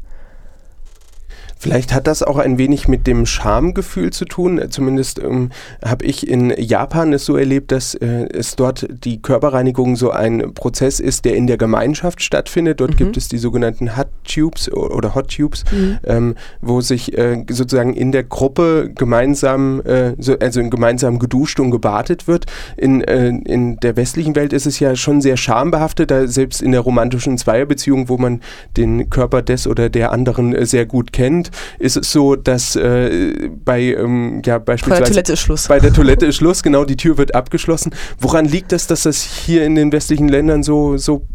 Vielleicht 1.58 1.94
hat 1.94 2.06
das 2.06 2.22
auch 2.22 2.36
ein 2.36 2.58
wenig 2.58 2.86
mit 2.86 3.06
dem 3.06 3.24
Schamgefühl 3.24 4.12
zu 4.12 4.26
tun. 4.26 4.60
Zumindest 4.68 5.18
ähm, 5.18 5.50
habe 5.84 6.04
ich 6.04 6.28
in 6.28 6.50
Japan 6.50 7.12
es 7.12 7.24
so 7.24 7.36
erlebt, 7.36 7.72
dass 7.72 7.94
äh, 7.94 8.28
es 8.32 8.56
dort 8.56 8.86
die 8.90 9.22
Körperreinigung 9.22 9.96
so 9.96 10.10
ein 10.10 10.52
Prozess 10.54 11.00
ist, 11.00 11.24
der 11.24 11.34
in 11.34 11.46
der 11.46 11.56
Gemeinschaft 11.56 12.22
stattfindet. 12.22 12.80
Dort 12.80 12.92
mhm. 12.92 12.96
gibt 12.96 13.16
es 13.16 13.28
die 13.28 13.38
sogenannten 13.38 13.96
Hot 13.96 14.08
Tubes 14.24 14.70
oder 14.70 15.14
Hot 15.14 15.34
Tubes, 15.34 15.64
mhm. 15.72 15.98
ähm, 16.04 16.34
wo 16.60 16.82
sich 16.82 17.16
äh, 17.16 17.44
sozusagen 17.48 17.94
in 17.94 18.12
der 18.12 18.24
Gruppe 18.24 18.90
gemeinsam, 18.94 19.80
äh, 19.80 20.14
so, 20.18 20.38
also 20.38 20.62
gemeinsam 20.68 21.18
geduscht 21.18 21.58
und 21.58 21.70
gebadet 21.70 22.28
wird. 22.28 22.46
In, 22.76 23.00
äh, 23.02 23.28
in 23.28 23.76
der 23.78 23.96
westlichen 23.96 24.36
Welt 24.36 24.52
ist 24.52 24.66
es 24.66 24.78
ja 24.78 24.94
schon 24.94 25.20
sehr 25.20 25.36
schambehaftet, 25.36 26.10
da 26.10 26.26
selbst 26.26 26.60
in 26.60 26.72
der 26.72 26.82
romantischen 26.82 27.38
Zweierbeziehung, 27.38 28.08
wo 28.08 28.18
man 28.18 28.40
den 28.76 29.08
Körper 29.10 29.42
des 29.42 29.66
oder 29.66 29.88
der 29.88 30.12
anderen 30.12 30.54
äh, 30.54 30.66
sehr 30.66 30.86
gut 30.86 31.12
kennt, 31.12 31.45
ist 31.78 31.96
es 31.96 32.12
so, 32.12 32.36
dass 32.36 32.76
äh, 32.76 33.48
bei 33.64 33.82
ähm, 33.82 34.42
ja 34.44 34.58
beispielsweise 34.58 35.00
bei 35.00 35.04
der 35.04 35.12
Toilette 35.12 35.32
ist 35.32 35.40
Schluss. 35.40 35.68
Bei 35.68 35.80
der 35.80 35.92
Toilette 35.92 36.26
ist 36.26 36.36
Schluss, 36.36 36.62
genau, 36.62 36.84
die 36.84 36.96
Tür 36.96 37.18
wird 37.18 37.34
abgeschlossen. 37.34 37.94
Woran 38.20 38.44
liegt 38.44 38.72
das, 38.72 38.86
dass 38.86 39.02
das 39.02 39.22
hier 39.22 39.64
in 39.64 39.74
den 39.74 39.92
westlichen 39.92 40.28
Ländern 40.28 40.62
so 40.62 40.96
so 40.96 41.26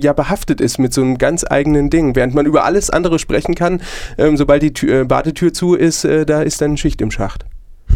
ja 0.00 0.12
behaftet 0.12 0.60
ist 0.60 0.78
mit 0.78 0.92
so 0.92 1.00
einem 1.00 1.18
ganz 1.18 1.44
eigenen 1.48 1.90
Ding, 1.90 2.16
während 2.16 2.34
man 2.34 2.46
über 2.46 2.64
alles 2.64 2.90
andere 2.90 3.18
sprechen 3.18 3.54
kann, 3.54 3.80
ähm, 4.18 4.36
sobald 4.36 4.62
die 4.62 4.72
Tür, 4.72 5.02
äh, 5.02 5.04
Badetür 5.04 5.52
zu 5.52 5.74
ist, 5.74 6.04
äh, 6.04 6.26
da 6.26 6.42
ist 6.42 6.60
dann 6.60 6.76
Schicht 6.76 7.00
im 7.00 7.10
Schacht. 7.10 7.46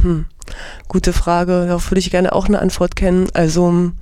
Hm. 0.02 0.26
Gute 0.88 1.12
Frage, 1.12 1.66
darauf 1.66 1.90
würde 1.90 2.00
ich 2.00 2.11
gerne 2.11 2.33
auch 2.33 2.47
eine 2.47 2.61
Antwort 2.61 2.97
kennen. 2.97 3.28
Also 3.35 3.93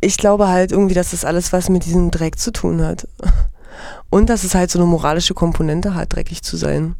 ich 0.00 0.16
glaube 0.16 0.48
halt 0.48 0.72
irgendwie, 0.72 0.94
dass 0.94 1.12
das 1.12 1.24
alles 1.24 1.52
was 1.52 1.68
mit 1.68 1.86
diesem 1.86 2.10
Dreck 2.10 2.38
zu 2.38 2.52
tun 2.52 2.82
hat. 2.82 3.08
Und 4.10 4.30
dass 4.30 4.44
es 4.44 4.54
halt 4.54 4.70
so 4.70 4.78
eine 4.78 4.86
moralische 4.86 5.34
Komponente 5.34 5.94
hat, 5.94 6.14
dreckig 6.14 6.42
zu 6.42 6.56
sein. 6.56 6.94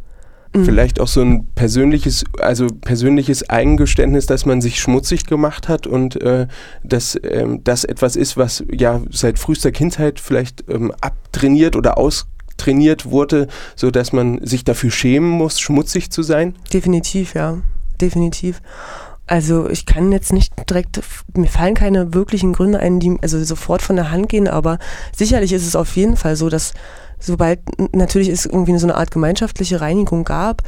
Mhm. 0.55 0.65
Vielleicht 0.65 1.01
auch 1.01 1.09
so 1.09 1.21
ein 1.21 1.47
persönliches, 1.55 2.25
also 2.39 2.69
persönliches 2.69 3.49
Eingeständnis, 3.51 4.27
dass 4.27 4.47
man 4.47 4.61
sich 4.61 4.81
schmutzig 4.81 5.27
gemacht 5.27 5.69
hat 5.69 5.87
und 5.87 6.21
äh, 6.23 6.47
dass 6.85 7.19
ähm, 7.23 7.63
das 7.65 7.85
etwas 7.85 8.15
ist, 8.15 8.37
was 8.37 8.65
ja 8.71 9.01
seit 9.11 9.39
frühester 9.39 9.73
Kindheit 9.73 10.21
vielleicht 10.21 10.65
ähm, 10.69 10.93
abtrainiert 11.01 11.75
oder 11.75 11.99
austrainiert 11.99 13.07
wurde, 13.07 13.49
sodass 13.75 14.13
man 14.13 14.45
sich 14.47 14.65
dafür 14.65 14.93
schämen 14.93 15.31
muss, 15.31 15.59
schmutzig 15.59 16.11
zu 16.11 16.23
sein? 16.23 16.55
Definitiv, 16.73 17.35
ja. 17.35 17.59
Definitiv. 18.01 18.61
Also 19.27 19.71
ich 19.71 19.87
kann 19.87 20.13
jetzt 20.13 20.33
nicht 20.33 20.53
direkt, 20.69 21.01
mir 21.35 21.47
fallen 21.47 21.75
keine 21.75 22.13
wirklichen 22.13 22.53
Gründe 22.53 22.79
ein, 22.79 23.01
die 23.01 23.17
also 23.23 23.43
sofort 23.43 23.81
von 23.81 23.97
der 23.97 24.11
Hand 24.11 24.29
gehen, 24.29 24.49
aber 24.49 24.79
sicherlich 25.17 25.53
ist 25.53 25.67
es 25.67 25.77
auf 25.77 25.97
jeden 25.97 26.17
Fall 26.17 26.37
so, 26.37 26.51
dass 26.51 26.75
sobald 27.25 27.61
natürlich 27.95 28.29
es 28.29 28.47
irgendwie 28.47 28.77
so 28.79 28.87
eine 28.87 28.97
Art 28.97 29.11
gemeinschaftliche 29.11 29.81
Reinigung 29.81 30.25
gab, 30.25 30.63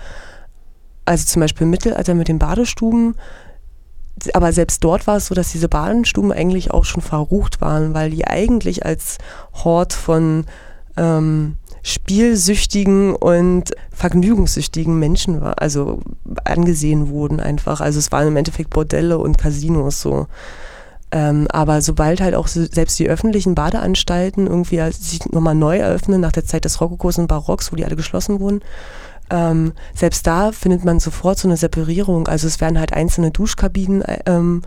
also 1.04 1.24
zum 1.24 1.40
Beispiel 1.40 1.64
im 1.64 1.70
Mittelalter 1.70 2.14
mit 2.14 2.28
den 2.28 2.38
Badestuben, 2.38 3.14
aber 4.32 4.52
selbst 4.52 4.82
dort 4.82 5.06
war 5.06 5.18
es 5.18 5.26
so, 5.26 5.34
dass 5.34 5.52
diese 5.52 5.68
Badestuben 5.68 6.32
eigentlich 6.32 6.70
auch 6.70 6.84
schon 6.84 7.02
verrucht 7.02 7.60
waren, 7.60 7.92
weil 7.94 8.10
die 8.10 8.26
eigentlich 8.26 8.86
als 8.86 9.18
Hort 9.52 9.92
von 9.92 10.46
ähm, 10.96 11.56
spielsüchtigen 11.82 13.14
und 13.14 13.72
vergnügungssüchtigen 13.92 14.98
Menschen 14.98 15.40
war, 15.40 15.60
also 15.60 16.00
angesehen 16.44 17.10
wurden 17.10 17.40
einfach. 17.40 17.80
Also 17.80 17.98
es 17.98 18.10
waren 18.10 18.28
im 18.28 18.36
Endeffekt 18.36 18.70
Bordelle 18.70 19.18
und 19.18 19.38
Casinos 19.38 20.00
so. 20.00 20.26
Ähm, 21.12 21.46
aber 21.50 21.82
sobald 21.82 22.20
halt 22.20 22.34
auch 22.34 22.48
selbst 22.48 22.98
die 22.98 23.08
öffentlichen 23.08 23.54
Badeanstalten 23.54 24.46
irgendwie 24.46 24.80
sich 24.92 25.24
nochmal 25.26 25.54
neu 25.54 25.78
eröffnen 25.78 26.20
nach 26.20 26.32
der 26.32 26.44
Zeit 26.44 26.64
des 26.64 26.80
Rokokos 26.80 27.18
und 27.18 27.28
Barocks, 27.28 27.70
wo 27.70 27.76
die 27.76 27.84
alle 27.84 27.96
geschlossen 27.96 28.40
wurden, 28.40 28.60
ähm, 29.30 29.72
selbst 29.94 30.26
da 30.26 30.52
findet 30.52 30.84
man 30.84 31.00
sofort 31.00 31.38
so 31.38 31.48
eine 31.48 31.56
Separierung. 31.56 32.28
Also 32.28 32.46
es 32.46 32.60
werden 32.60 32.78
halt 32.78 32.92
einzelne 32.92 33.30
Duschkabinen 33.30 34.02
ähm, 34.26 34.62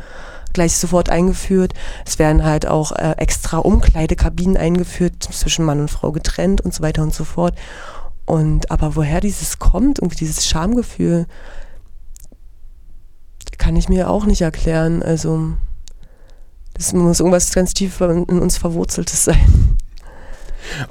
gleich 0.54 0.78
sofort 0.78 1.10
eingeführt. 1.10 1.74
Es 2.06 2.20
werden 2.20 2.44
halt 2.44 2.68
auch 2.68 2.92
äh, 2.92 3.16
extra 3.18 3.58
Umkleidekabinen 3.58 4.58
eingeführt, 4.58 5.24
zwischen 5.24 5.66
Mann 5.66 5.80
und 5.80 5.92
Frau 5.92 6.12
getrennt 6.12 6.62
und 6.62 6.74
so 6.74 6.84
weiter 6.84 7.04
und 7.04 7.14
so 7.14 7.24
fort. 7.24 7.56
Und 8.26 8.70
aber 8.72 8.96
woher 8.96 9.22
dieses 9.22 9.60
kommt, 9.60 10.00
irgendwie 10.00 10.18
dieses 10.18 10.46
Schamgefühl, 10.46 11.26
kann 13.58 13.76
ich 13.76 13.90
mir 13.90 14.10
auch 14.10 14.26
nicht 14.26 14.42
erklären. 14.42 15.04
Also 15.04 15.54
das 16.80 16.94
muss 16.94 17.20
irgendwas 17.20 17.54
ganz 17.54 17.74
tief 17.74 18.00
in 18.00 18.24
uns 18.24 18.58
Verwurzeltes 18.58 19.26
sein. 19.26 19.76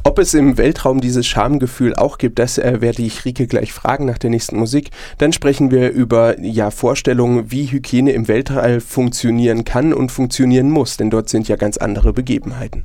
Ob 0.04 0.18
es 0.18 0.34
im 0.34 0.58
Weltraum 0.58 1.00
dieses 1.00 1.26
Schamgefühl 1.26 1.94
auch 1.94 2.18
gibt, 2.18 2.38
das 2.38 2.58
äh, 2.58 2.80
werde 2.80 3.02
ich 3.02 3.24
Rike 3.24 3.46
gleich 3.46 3.72
fragen 3.72 4.04
nach 4.04 4.18
der 4.18 4.28
nächsten 4.28 4.58
Musik. 4.58 4.90
Dann 5.18 5.32
sprechen 5.32 5.70
wir 5.70 5.90
über 5.90 6.38
ja, 6.40 6.70
Vorstellungen, 6.70 7.50
wie 7.50 7.66
Hygiene 7.66 8.12
im 8.12 8.28
Weltall 8.28 8.80
funktionieren 8.80 9.64
kann 9.64 9.94
und 9.94 10.12
funktionieren 10.12 10.70
muss, 10.70 10.96
denn 10.96 11.10
dort 11.10 11.28
sind 11.28 11.48
ja 11.48 11.56
ganz 11.56 11.78
andere 11.78 12.12
Begebenheiten. 12.12 12.84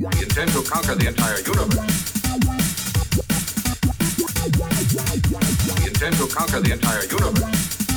We 0.00 0.22
intend 0.22 0.52
to 0.52 0.62
conquer 0.62 0.94
the 0.94 1.06
entire 1.06 1.36
universe. 1.46 1.78
We 5.66 5.86
intend 5.86 6.16
to 6.16 6.26
conquer 6.26 6.60
the 6.60 6.72
entire 6.72 7.02
universe. 7.08 7.79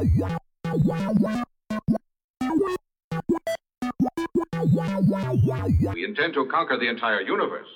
We 0.00 0.08
intend 6.04 6.34
to 6.34 6.46
conquer 6.46 6.78
the 6.78 6.88
entire 6.88 7.20
universe. 7.20 7.66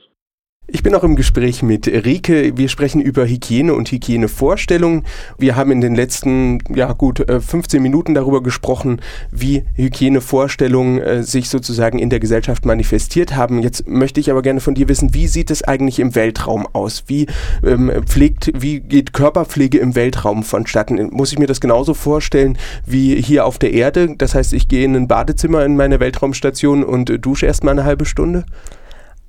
Ich 0.67 0.83
bin 0.83 0.95
auch 0.95 1.05
im 1.05 1.15
Gespräch 1.15 1.63
mit 1.63 1.87
Rike. 1.87 2.57
Wir 2.57 2.71
sprechen 2.71 3.03
über 3.03 3.27
Hygiene 3.27 3.75
und 3.75 3.93
Hygienevorstellungen. 3.93 5.05
Wir 5.37 5.57
haben 5.57 5.71
in 5.71 5.83
den 5.83 5.95
letzten, 5.95 6.59
ja 6.75 6.91
gut, 6.95 7.19
15 7.19 7.79
äh, 7.79 7.83
Minuten 7.83 8.15
darüber 8.15 8.43
gesprochen, 8.43 9.03
wie 9.31 9.65
Hygienevorstellungen 9.75 11.03
äh, 11.03 11.23
sich 11.23 11.51
sozusagen 11.51 11.99
in 11.99 12.09
der 12.09 12.19
Gesellschaft 12.19 12.65
manifestiert 12.65 13.37
haben. 13.37 13.63
Jetzt 13.63 13.87
möchte 13.87 14.21
ich 14.21 14.31
aber 14.31 14.41
gerne 14.41 14.61
von 14.61 14.75
dir 14.75 14.89
wissen, 14.89 15.13
wie 15.13 15.27
sieht 15.27 15.51
es 15.51 15.63
eigentlich 15.63 15.99
im 15.99 16.15
Weltraum 16.15 16.67
aus? 16.73 17.05
Wie 17.09 17.27
ähm, 17.63 17.93
pflegt, 18.07 18.51
wie 18.57 18.81
geht 18.81 19.13
Körperpflege 19.13 19.77
im 19.77 19.95
Weltraum 19.95 20.45
vonstatten? 20.45 21.11
Muss 21.11 21.31
ich 21.31 21.39
mir 21.39 21.47
das 21.47 21.61
genauso 21.61 21.93
vorstellen 21.93 22.57
wie 22.87 23.21
hier 23.21 23.45
auf 23.45 23.59
der 23.59 23.75
Erde? 23.75 24.15
Das 24.17 24.35
heißt, 24.35 24.55
ich 24.55 24.69
gehe 24.69 24.87
in 24.87 24.97
ein 24.97 25.09
Badezimmer 25.09 25.63
in 25.63 25.77
meine 25.77 26.01
Weltraumstation 26.01 26.85
und 26.85 27.13
dusche 27.21 27.45
erst 27.45 27.65
mal 27.65 27.73
eine 27.73 27.85
halbe 27.85 28.07
Stunde? 28.07 28.47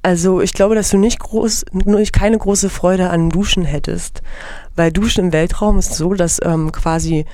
Also 0.06 0.40
ich 0.40 0.54
glaube, 0.54 0.76
dass 0.76 0.92
du 0.92 0.98
nicht 0.98 1.18
groß, 1.18 1.66
keine 2.14 2.38
große 2.38 2.70
Freude 2.70 3.10
an 3.10 3.32
Duschen 3.32 3.66
hättest, 3.66 4.22
weil 4.76 4.92
Duschen 4.92 5.26
im 5.26 5.34
Weltraum 5.34 5.80
ist 5.80 5.96
so, 5.96 6.14
dass 6.14 6.40
ähm, 6.44 6.72
quasi 6.72 7.26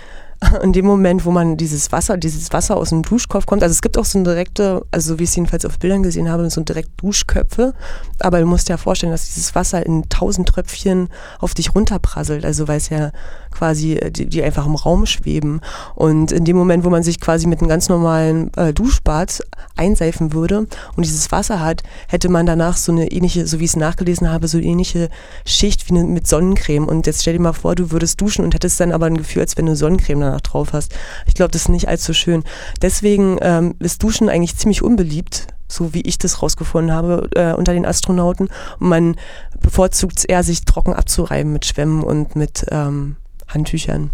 in 0.64 0.72
dem 0.72 0.86
Moment, 0.86 1.26
wo 1.26 1.32
man 1.32 1.58
dieses 1.58 1.92
Wasser, 1.92 2.16
dieses 2.16 2.54
Wasser 2.54 2.78
aus 2.78 2.92
dem 2.92 3.02
Duschkopf 3.02 3.46
kommt, 3.46 3.62
also 3.62 3.74
es 3.74 3.82
gibt 3.82 3.98
auch 3.98 4.06
so 4.06 4.20
ein 4.20 4.24
direkte, 4.24 4.86
also 4.90 5.14
so 5.14 5.20
wie 5.20 5.24
ich 5.24 5.32
es 5.32 5.36
jedenfalls 5.36 5.66
auf 5.66 5.80
Bildern 5.80 6.02
gesehen 6.02 6.30
habe, 6.30 6.50
so 6.50 6.62
direkt 6.62 6.92
Duschköpfe, 7.02 7.74
aber 8.20 8.40
du 8.40 8.46
musst 8.46 8.70
dir 8.70 8.74
ja 8.74 8.78
vorstellen, 8.78 9.12
dass 9.12 9.26
dieses 9.26 9.54
Wasser 9.54 9.86
in 9.86 10.08
tausend 10.08 10.48
Tröpfchen 10.48 11.10
auf 11.40 11.54
dich 11.54 11.76
runterprasselt, 11.76 12.46
also 12.46 12.70
weil 12.70 12.78
es 12.78 12.88
ja 12.88 13.12
quasi, 13.52 13.94
äh, 13.94 14.12
die, 14.12 14.26
die, 14.28 14.44
einfach 14.44 14.66
im 14.66 14.76
Raum 14.76 15.06
schweben 15.06 15.62
und 15.96 16.32
in 16.32 16.46
dem 16.46 16.58
Moment, 16.58 16.84
wo 16.84 16.90
man 16.90 17.04
sich 17.04 17.20
quasi 17.20 17.48
mit 17.48 17.60
einem 17.60 17.70
ganz 17.70 17.90
normalen 17.90 18.54
äh, 18.56 18.74
Duschbad 18.74 19.42
einseifen 19.76 20.34
würde 20.34 20.68
und 20.96 21.06
dieses 21.06 21.32
Wasser 21.32 21.60
hat, 21.60 21.84
hätte 22.08 22.30
man 22.30 22.46
danach 22.46 22.78
so 22.78 22.92
eine 22.92 23.12
ähnliche, 23.12 23.48
so 23.48 23.60
wie 23.60 23.66
ich 23.66 23.72
es 23.72 23.76
nachgelesen 23.76 24.32
habe, 24.32 24.48
so 24.48 24.58
eine 24.58 24.68
ähnliche 24.68 25.10
Schicht 25.46 25.90
wie 25.90 25.98
eine, 25.98 26.06
mit 26.06 26.28
Sonnencreme 26.28 26.88
und 26.88 27.08
jetzt 27.08 27.22
stell 27.22 27.34
dir 27.34 27.42
mal 27.42 27.54
vor, 27.54 27.76
du 27.76 27.92
würdest 27.92 28.20
duschen 28.22 28.46
und 28.46 28.54
hättest 28.54 28.80
dann 28.80 28.92
aber 28.92 29.06
ein 29.06 29.18
Gefühl, 29.18 29.42
als 29.42 29.58
wenn 29.58 29.66
du 29.66 29.76
Sonnencreme 29.76 30.22
danach 30.22 30.42
drauf 30.42 30.74
hast. 30.74 30.94
Ich 31.26 31.34
glaube, 31.34 31.52
das 31.52 31.64
ist 31.64 31.70
nicht 31.70 31.88
allzu 31.88 32.14
schön. 32.14 32.44
Deswegen 32.82 33.38
ähm, 33.42 33.76
ist 33.80 34.04
Duschen 34.04 34.30
eigentlich 34.30 34.58
ziemlich 34.58 34.82
unbeliebt 34.82 35.48
so 35.72 35.94
wie 35.94 36.02
ich 36.02 36.18
das 36.18 36.42
rausgefunden 36.42 36.94
habe, 36.94 37.30
äh, 37.36 37.54
unter 37.54 37.74
den 37.74 37.86
Astronauten. 37.86 38.50
Und 38.80 38.90
man 38.90 39.16
bevorzugt 39.60 40.20
es 40.20 40.26
eher, 40.26 40.44
sich 40.44 40.66
trocken 40.66 40.94
abzureiben 40.94 41.54
mit 41.54 41.66
Schwämmen 41.66 42.04
und 42.04 42.36
mit 42.36 42.66
ähm, 42.72 43.16
Handtüchern. 43.54 44.12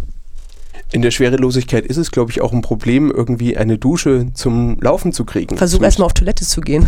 In 0.91 1.01
der 1.01 1.11
Schwerelosigkeit 1.11 1.85
ist 1.85 1.97
es, 1.97 2.11
glaube 2.11 2.31
ich, 2.31 2.39
auch 2.39 2.53
ein 2.53 2.61
Problem, 2.61 3.11
irgendwie 3.11 3.57
eine 3.57 3.77
Dusche 3.77 4.27
zum 4.33 4.79
Laufen 4.79 5.11
zu 5.11 5.25
kriegen. 5.25 5.57
Versuch 5.57 5.81
erstmal 5.81 6.05
auf 6.05 6.13
Toilette 6.13 6.45
zu 6.45 6.61
gehen. 6.61 6.85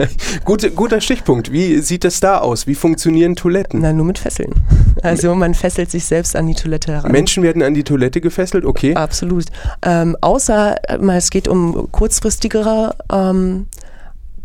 Gute, 0.44 0.70
guter 0.70 1.00
Stichpunkt. 1.00 1.50
Wie 1.50 1.78
sieht 1.78 2.04
das 2.04 2.20
da 2.20 2.38
aus? 2.38 2.68
Wie 2.68 2.76
funktionieren 2.76 3.34
Toiletten? 3.34 3.80
Na, 3.80 3.92
nur 3.92 4.06
mit 4.06 4.18
Fesseln. 4.18 4.52
Also 5.02 5.34
man 5.34 5.54
fesselt 5.54 5.90
sich 5.90 6.04
selbst 6.04 6.36
an 6.36 6.46
die 6.46 6.54
Toilette 6.54 6.92
heran. 6.92 7.10
Menschen 7.10 7.42
werden 7.42 7.62
an 7.62 7.74
die 7.74 7.82
Toilette 7.82 8.20
gefesselt, 8.20 8.64
okay. 8.64 8.94
Absolut. 8.94 9.46
Ähm, 9.84 10.16
außer 10.20 10.76
äh, 10.86 11.16
es 11.16 11.30
geht 11.30 11.48
um 11.48 11.90
kurzfristigere 11.90 12.94
ähm, 13.10 13.66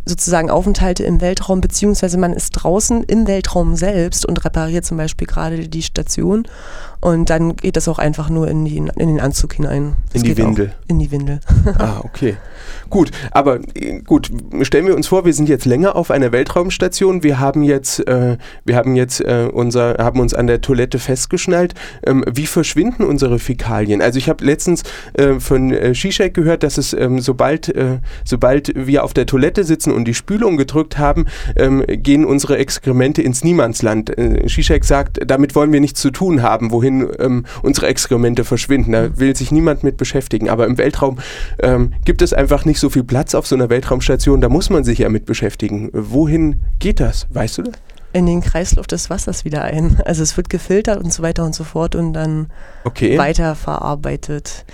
sozusagen 0.07 0.49
Aufenthalte 0.49 1.03
im 1.03 1.21
Weltraum, 1.21 1.62
beziehungsweise 1.62 2.17
man 2.17 2.33
ist 2.33 2.51
draußen 2.51 3.03
im 3.03 3.27
Weltraum 3.27 3.75
selbst 3.75 4.25
und 4.25 4.43
repariert 4.45 4.86
zum 4.86 4.97
Beispiel 4.97 5.27
gerade 5.27 5.67
die 5.67 5.83
Station 5.83 6.47
und 7.08 7.30
dann 7.30 7.56
geht 7.56 7.78
das 7.78 7.88
auch 7.88 8.00
einfach 8.00 8.30
nur 8.30 8.50
in, 8.50 8.65
die, 8.65 8.76
in 8.76 9.08
den 9.08 9.22
Anzug 9.22 9.54
hinein. 9.54 9.96
Das 10.12 10.22
in 10.22 10.28
die 10.28 10.38
Windel. 10.38 10.74
In 10.89 11.00
die 11.00 11.10
Windel. 11.10 11.39
ah, 11.80 12.00
okay. 12.04 12.36
Gut, 12.89 13.12
aber 13.32 13.60
äh, 13.76 14.00
gut, 14.00 14.30
stellen 14.63 14.88
wir 14.88 14.96
uns 14.96 15.08
vor, 15.08 15.24
wir 15.24 15.34
sind 15.34 15.48
jetzt 15.48 15.63
länger 15.63 15.96
auf 15.96 16.12
einer 16.12 16.34
Weltraumstation. 16.34 17.24
Wir 17.24 17.39
haben 17.39 17.63
jetzt, 17.63 18.06
äh, 18.10 18.36
wir 18.65 18.76
haben 18.76 18.98
jetzt 18.98 19.22
äh, 19.22 19.48
unser, 19.52 19.96
haben 20.00 20.20
uns 20.20 20.34
an 20.34 20.48
der 20.48 20.60
Toilette 20.60 21.00
festgeschnallt. 21.00 21.76
Ähm, 22.06 22.26
wie 22.30 22.46
verschwinden 22.46 23.04
unsere 23.04 23.39
Fäkalien? 23.39 24.02
Also 24.02 24.17
ich 24.17 24.28
habe 24.28 24.43
letztens 24.43 24.84
äh, 25.13 25.39
von 25.39 25.72
äh, 25.72 25.96
Shishak 25.96 26.34
gehört, 26.34 26.63
dass 26.63 26.78
es 26.78 26.91
ähm, 26.91 27.20
sobald, 27.20 27.70
äh, 27.70 28.00
sobald 28.26 28.74
wir 28.76 29.06
auf 29.06 29.13
der 29.13 29.26
Toilette 29.28 29.63
sitzen 29.63 29.93
und 29.93 30.06
die 30.06 30.13
Spülung 30.13 30.58
gedrückt 30.58 30.98
haben, 30.98 31.28
ähm, 31.56 31.86
gehen 31.88 32.26
unsere 32.26 32.58
Exkremente 32.58 33.22
ins 33.22 33.46
Niemandsland. 33.46 34.17
Äh, 34.17 34.50
Shishak 34.50 34.84
sagt, 34.84 35.20
damit 35.26 35.56
wollen 35.56 35.72
wir 35.72 35.80
nichts 35.80 36.02
zu 36.02 36.12
tun 36.12 36.41
haben, 36.41 36.72
wohin 36.72 36.96
ähm, 37.19 37.45
unsere 37.62 37.88
Exkremente 37.88 38.43
verschwinden. 38.43 38.91
Da 38.91 39.17
will 39.17 39.36
sich 39.36 39.51
niemand 39.51 39.83
mit 39.83 39.97
beschäftigen. 39.97 40.49
Aber 40.49 40.65
im 40.65 40.77
Weltraum 40.77 41.19
ähm, 41.60 41.93
gibt 42.05 42.21
es 42.21 42.33
einfach 42.33 42.65
nicht 42.65 42.79
so 42.79 42.89
viel 42.89 43.03
Platz 43.03 43.36
auf 43.36 43.47
so 43.47 43.55
einer 43.55 43.69
Weltraumstation. 43.69 44.41
Da 44.41 44.49
muss 44.49 44.69
man 44.69 44.83
sich 44.83 44.99
ja 44.99 45.10
mit 45.10 45.25
beschäftigen. 45.25 45.89
Wohin 45.93 46.62
geht 46.79 46.99
das? 46.99 47.27
Weißt 47.29 47.57
du 47.60 47.63
das? 47.63 47.75
in 48.13 48.25
den 48.25 48.41
Kreislauf 48.41 48.88
des 48.88 49.10
Wassers 49.10 49.45
wieder 49.45 49.63
ein. 49.63 50.01
Also 50.05 50.23
es 50.23 50.38
wird 50.38 50.49
gefiltert 50.49 51.03
und 51.03 51.13
so 51.13 51.21
weiter 51.21 51.43
und 51.43 51.53
so 51.53 51.63
fort 51.63 51.93
und 51.93 52.13
dann 52.13 52.47
okay. 52.83 53.17
weiterverarbeitet. 53.17 54.65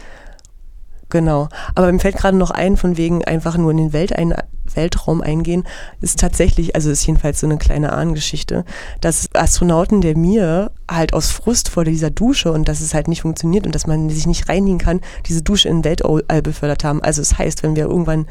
Genau. 1.14 1.48
Aber 1.76 1.92
mir 1.92 2.00
fällt 2.00 2.18
gerade 2.18 2.36
noch 2.36 2.50
ein, 2.50 2.76
von 2.76 2.98
wegen 2.98 3.24
einfach 3.24 3.56
nur 3.56 3.70
in 3.70 3.78
den 3.78 3.94
Welt 3.94 4.18
ein, 4.18 4.34
Weltraum 4.74 5.22
eingehen, 5.22 5.64
ist 6.02 6.20
tatsächlich, 6.20 6.76
also 6.76 6.90
ist 6.90 7.06
jedenfalls 7.06 7.40
so 7.40 7.46
eine 7.46 7.58
kleine 7.58 7.94
Ahnengeschichte, 7.94 8.66
dass 9.00 9.30
Astronauten 9.36 10.02
der 10.02 10.18
Mir 10.18 10.72
halt 10.90 11.14
aus 11.14 11.30
Frust 11.30 11.70
vor 11.70 11.84
dieser 11.84 12.10
Dusche 12.10 12.52
und 12.52 12.68
dass 12.68 12.82
es 12.82 12.96
halt 12.96 13.08
nicht 13.08 13.22
funktioniert 13.22 13.68
und 13.68 13.76
dass 13.76 13.86
man 13.86 14.10
sich 14.10 14.26
nicht 14.26 14.50
reinigen 14.50 14.80
kann, 14.80 15.02
diese 15.28 15.44
Dusche 15.44 15.70
in 15.70 15.84
den 15.84 15.86
Weltall 15.86 16.42
befördert 16.42 16.84
haben. 16.84 17.04
Also 17.04 17.22
es 17.22 17.30
das 17.30 17.38
heißt, 17.38 17.62
wenn 17.62 17.76
wir 17.76 17.86
irgendwann 17.86 18.26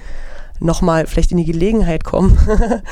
nochmal 0.63 1.07
vielleicht 1.07 1.33
in 1.33 1.39
die 1.39 1.45
Gelegenheit 1.45 2.05
kommen, 2.05 2.39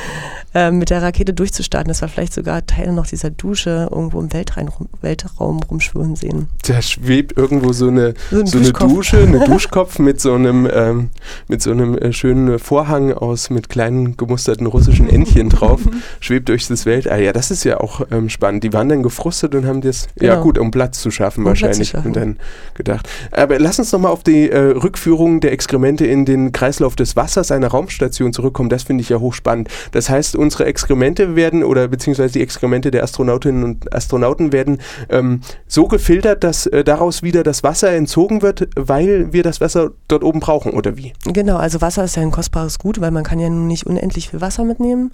äh, 0.55 0.71
mit 0.71 0.91
der 0.91 1.03
Rakete 1.03 1.33
durchzustarten, 1.33 1.89
dass 1.89 2.01
wir 2.01 2.09
vielleicht 2.09 2.33
sogar 2.33 2.67
Teile 2.67 2.93
noch 2.93 3.07
dieser 3.07 3.31
Dusche 3.31 3.89
irgendwo 3.91 4.21
im 4.21 4.33
Weltraum, 4.33 4.89
Weltraum 5.01 5.63
rumschwirren 5.63 6.17
sehen. 6.17 6.49
Da 6.67 6.83
schwebt 6.83 7.37
irgendwo 7.37 7.73
so 7.73 7.89
eine, 7.89 8.15
so, 8.31 8.41
ein 8.41 8.47
so 8.47 8.59
eine 8.59 8.73
Dusche, 8.73 9.19
eine 9.19 9.45
Duschkopf 9.47 9.99
mit 9.99 10.21
so 10.21 10.35
einem, 10.35 10.69
ähm, 10.73 11.11
mit 11.49 11.63
so 11.63 11.71
einem 11.71 11.97
äh, 11.97 12.13
schönen 12.13 12.59
Vorhang 12.59 13.13
aus 13.13 13.51
mit 13.51 13.69
kleinen 13.69 14.17
gemusterten 14.17 14.67
russischen 14.67 15.09
Entchen 15.09 15.49
drauf, 15.49 15.81
schwebt 16.21 16.49
durch 16.49 16.67
das 16.69 16.87
Weltall. 16.87 17.23
Ja, 17.23 17.33
das 17.33 17.51
ist 17.51 17.65
ja 17.65 17.81
auch 17.81 18.03
ähm, 18.11 18.29
spannend. 18.29 18.65
Die 18.65 18.73
waren 18.73 18.89
dann 18.89 19.03
gefrustet 19.03 19.55
und 19.55 19.67
haben 19.67 19.81
das, 19.81 20.09
genau. 20.17 20.35
ja 20.35 20.41
gut, 20.41 20.59
um 20.59 20.71
Platz 20.71 21.01
zu 21.01 21.11
schaffen 21.11 21.41
um 21.41 21.47
wahrscheinlich, 21.47 21.91
zu 21.91 21.97
schaffen. 21.97 22.09
und 22.09 22.17
dann 22.17 22.37
gedacht. 22.75 23.09
Aber 23.33 23.59
lass 23.59 23.79
uns 23.79 23.93
nochmal 23.93 24.13
auf 24.13 24.23
die 24.23 24.51
äh, 24.51 24.59
Rückführung 24.59 25.41
der 25.41 25.53
Exkremente 25.53 26.07
in 26.07 26.25
den 26.25 26.53
Kreislauf 26.53 26.97
des 26.97 27.17
Wassers 27.17 27.51
einer 27.63 27.71
Raumstation 27.71 28.33
zurückkommen, 28.33 28.69
das 28.69 28.85
finde 28.85 29.03
ich 29.03 29.09
ja 29.09 29.19
hochspannend. 29.19 29.69
Das 29.93 30.09
heißt, 30.09 30.37
unsere 30.37 30.65
Exkremente 30.67 31.37
werden 31.37 31.65
oder 31.65 31.89
beziehungsweise 31.89 32.33
die 32.35 32.43
Exkremente 32.43 32.91
der 32.91 33.03
Astronautinnen 33.03 33.65
und 33.65 33.95
Astronauten 33.95 34.53
werden 34.53 34.79
ähm, 35.09 35.41
so 35.67 35.87
gefiltert, 35.89 36.45
dass 36.45 36.67
äh, 36.67 36.85
daraus 36.85 37.23
wieder 37.23 37.43
das 37.43 37.63
Wasser 37.63 37.91
entzogen 37.91 38.43
wird, 38.43 38.69
weil 38.77 39.33
wir 39.33 39.43
das 39.43 39.61
Wasser 39.61 39.91
dort 40.09 40.25
oben 40.25 40.41
brauchen, 40.41 40.73
oder 40.73 40.97
wie? 40.97 41.13
Genau, 41.25 41.57
also 41.57 41.81
Wasser 41.81 42.05
ist 42.05 42.17
ja 42.17 42.23
ein 42.23 42.31
kostbares 42.31 42.79
Gut, 42.79 43.01
weil 43.01 43.11
man 43.11 43.25
kann 43.25 43.39
ja 43.39 43.49
nun 43.49 43.67
nicht 43.67 43.87
unendlich 43.87 44.31
viel 44.31 44.41
Wasser 44.41 44.65
mitnehmen. 44.65 45.13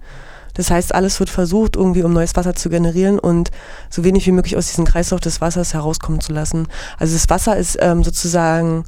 Das 0.56 0.70
heißt, 0.70 0.94
alles 0.94 1.20
wird 1.20 1.28
versucht, 1.28 1.76
irgendwie 1.76 2.02
um 2.02 2.12
neues 2.12 2.34
Wasser 2.34 2.54
zu 2.54 2.70
generieren 2.70 3.18
und 3.18 3.50
so 3.90 4.04
wenig 4.04 4.26
wie 4.26 4.32
möglich 4.32 4.56
aus 4.56 4.68
diesem 4.68 4.86
Kreislauf 4.86 5.20
des 5.20 5.40
Wassers 5.40 5.74
herauskommen 5.74 6.20
zu 6.20 6.32
lassen. 6.32 6.66
Also 6.98 7.12
das 7.12 7.28
Wasser 7.28 7.56
ist 7.56 7.76
ähm, 7.80 8.02
sozusagen 8.02 8.84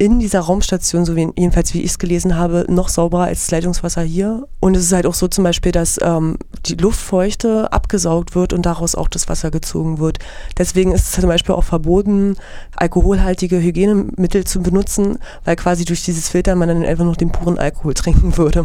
in 0.00 0.18
dieser 0.18 0.40
Raumstation, 0.40 1.04
so 1.04 1.14
wie, 1.14 1.28
jedenfalls 1.36 1.74
wie 1.74 1.82
ich 1.82 1.90
es 1.90 1.98
gelesen 1.98 2.34
habe, 2.34 2.64
noch 2.70 2.88
sauberer 2.88 3.24
als 3.24 3.40
das 3.40 3.50
Leitungswasser 3.50 4.00
hier. 4.00 4.48
Und 4.58 4.74
es 4.74 4.84
ist 4.84 4.92
halt 4.92 5.04
auch 5.04 5.12
so 5.12 5.28
zum 5.28 5.44
Beispiel, 5.44 5.72
dass 5.72 5.98
ähm, 6.02 6.38
die 6.64 6.74
Luftfeuchte 6.76 7.70
abgesaugt 7.70 8.34
wird 8.34 8.54
und 8.54 8.64
daraus 8.64 8.94
auch 8.94 9.08
das 9.08 9.28
Wasser 9.28 9.50
gezogen 9.50 9.98
wird. 9.98 10.18
Deswegen 10.56 10.92
ist 10.92 11.04
es 11.04 11.10
zum 11.12 11.28
Beispiel 11.28 11.54
auch 11.54 11.64
verboten, 11.64 12.36
alkoholhaltige 12.76 13.60
Hygienemittel 13.60 14.44
zu 14.44 14.62
benutzen, 14.62 15.18
weil 15.44 15.56
quasi 15.56 15.84
durch 15.84 16.02
dieses 16.02 16.30
Filter 16.30 16.54
man 16.54 16.68
dann 16.68 16.82
einfach 16.82 17.04
noch 17.04 17.16
den 17.16 17.30
puren 17.30 17.58
Alkohol 17.58 17.92
trinken 18.00 18.38
würde. 18.38 18.64